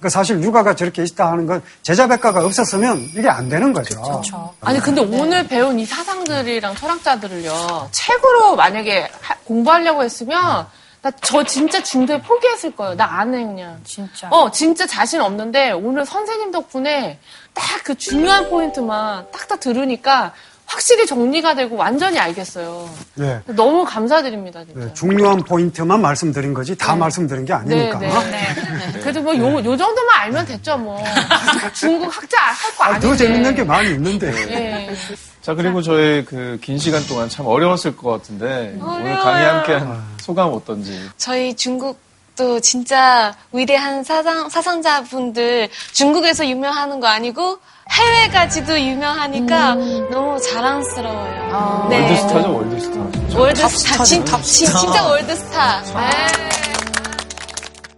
[0.00, 4.00] 그 사실 육아가 저렇게 있다 하는 건 제자 백과가 없었으면 이게 안 되는 거죠.
[4.00, 4.54] 그렇죠.
[4.62, 10.66] 아니 근데 오늘 배운 이 사상들이랑 철학자들을요 책으로 만약에 하- 공부하려고 했으면
[11.02, 12.94] 나 저 진짜 중도에 포기했을 거예요.
[12.94, 13.80] 나 안 해 그냥.
[13.84, 14.28] 진짜.
[14.30, 17.18] 어 진짜 자신 없는데 오늘 선생님 덕분에
[17.54, 20.34] 딱 그 중요한 포인트만 딱딱 들으니까
[20.70, 22.88] 확실히 정리가 되고 완전히 알겠어요.
[23.16, 23.40] 네.
[23.46, 24.86] 너무 감사드립니다 진짜.
[24.86, 27.98] 네, 중요한 포인트만 말씀드린 거지 다 말씀드린 게 네, 아니니까.
[27.98, 29.00] 네, 네.
[29.00, 31.02] 그래도 뭐 요, 요 정도만 알면 됐죠, 뭐.
[31.74, 33.06] 중국 학자 할거 아, 아닌데.
[33.08, 34.28] 더 재밌는 게 많이 있는데.
[34.52, 34.94] 예.
[35.42, 40.52] 자 그리고 저희 그 긴 시간 동안 참 어려웠을 것 같은데 오늘 강의 함께한 소감
[40.52, 41.00] 어떤지.
[41.16, 41.98] 저희 중국
[42.40, 47.58] 도 진짜 위대한 사상, 사상자분들 중국에서 유명하는 거 아니고
[47.90, 49.74] 해외까지도 유명하니까
[50.10, 51.88] 너무 자랑스러워요.
[51.90, 52.00] 네.
[52.00, 53.38] 월드스타죠 월드스타.
[53.38, 54.04] 월드스타.
[54.04, 55.82] 진, 진, 진짜 월드스타.
[55.82, 56.10] 네.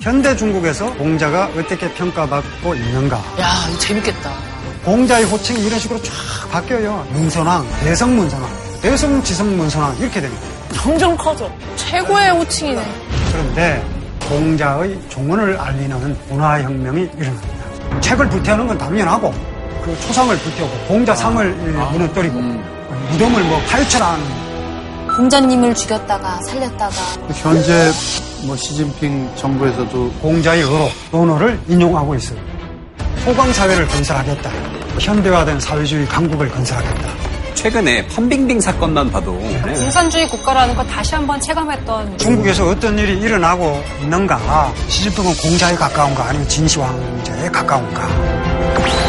[0.00, 3.18] 현대 중국에서 공자가 어떻게 평가받고 있는가.
[3.38, 4.32] 야, 이거 재밌겠다.
[4.84, 6.12] 공자의 호칭이 이런 식으로 쫙
[6.50, 7.06] 바뀌어요.
[7.12, 8.50] 문선왕, 대성문선왕,
[8.82, 10.42] 대성지성문선왕 이렇게 됩니다.
[10.74, 11.48] 점점 커져.
[11.76, 12.84] 최고의 호칭이네.
[13.30, 14.01] 그런데
[14.32, 18.00] 공자의 종언을 알리는 문화혁명이 일어납니다.
[18.00, 19.30] 책을 불태우는 건 당연하고
[19.84, 21.54] 그 초상을 불태우고 공자상을
[21.92, 24.24] 무너뜨리고 무덤을 뭐 파헤쳐라는
[25.16, 26.94] 공자님을 죽였다가 살렸다가
[27.34, 27.90] 현재
[28.46, 32.38] 뭐 시진핑 정부에서도 공자의 어로, 논어를 인용하고 있어요.
[33.24, 34.50] 소강사회를 건설하겠다.
[34.98, 37.21] 현대화된 사회주의 강국을 건설하겠다.
[37.54, 39.74] 최근에 판빙빙 사건만 봐도 네.
[39.74, 44.72] 공산주의 국가라는 걸 다시 한번 체감했던 중국에서 어떤 일이 일어나고 있는가?
[44.88, 49.01] 시진핑은 공자에 가까운가 아니면 진시황제에 가까운가?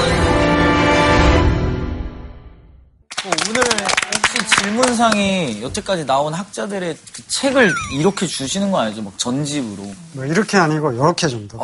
[4.64, 9.02] 질문상에 여태까지 나온 학자들의 그 책을 이렇게 주시는 거 아니죠?
[9.02, 9.92] 막 전집으로.
[10.14, 11.58] 뭐 이렇게 아니고 이렇게 정도.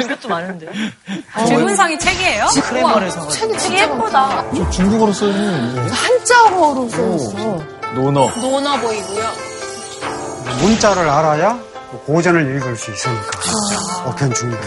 [0.00, 0.68] 이것도 많은데.
[1.48, 2.46] 질문상이 책이에요?
[2.62, 3.32] 크레마를 사가지고.
[3.32, 4.44] 책이 진짜 예쁘다.
[4.56, 7.64] 저 중국어로 써 있는 한자어로 써 있어.
[7.94, 8.30] 논어.
[8.36, 9.24] 노나 보이고요.
[10.60, 11.58] 문자를 알아야
[12.06, 13.30] 고전을 읽을 수 있으니까.
[14.04, 14.62] 어, 그건 중요해요.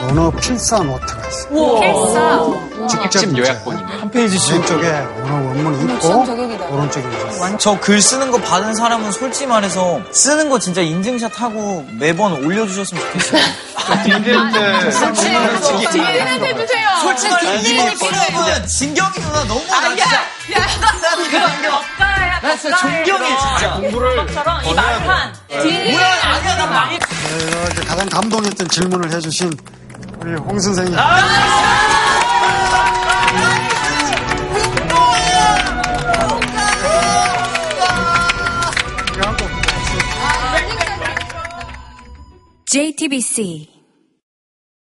[0.00, 1.80] 언어 필사 노트가 있어요.
[1.80, 3.08] 필사.
[3.10, 3.84] 직접 요약본이네.
[3.86, 4.52] 한 페이지씩.
[4.54, 6.08] 왼쪽에 언어 원문이 있고,
[6.70, 12.32] 오른쪽에 이제 저글 쓰는 거 받은 사람은 솔직히 말해서 쓰는 거 진짜 인증샷 하고 매번
[12.44, 13.42] 올려주셨으면 좋겠어요.
[14.04, 16.88] 딩길 때 디에는 해주세요.
[17.02, 19.60] 솔직히 말해서 이번 필요하면 진경이 누나 너무
[20.50, 21.16] 나 진짜
[22.42, 23.74] 나 진짜 존경해 진짜.
[23.76, 25.34] 공부를 이 말판.
[25.48, 29.56] 뭐야 아니야 나 많이 네, 이제 가장 감동했던 질문을 해주신
[30.20, 30.94] 우리 홍 선생님.
[42.66, 43.68] JTBC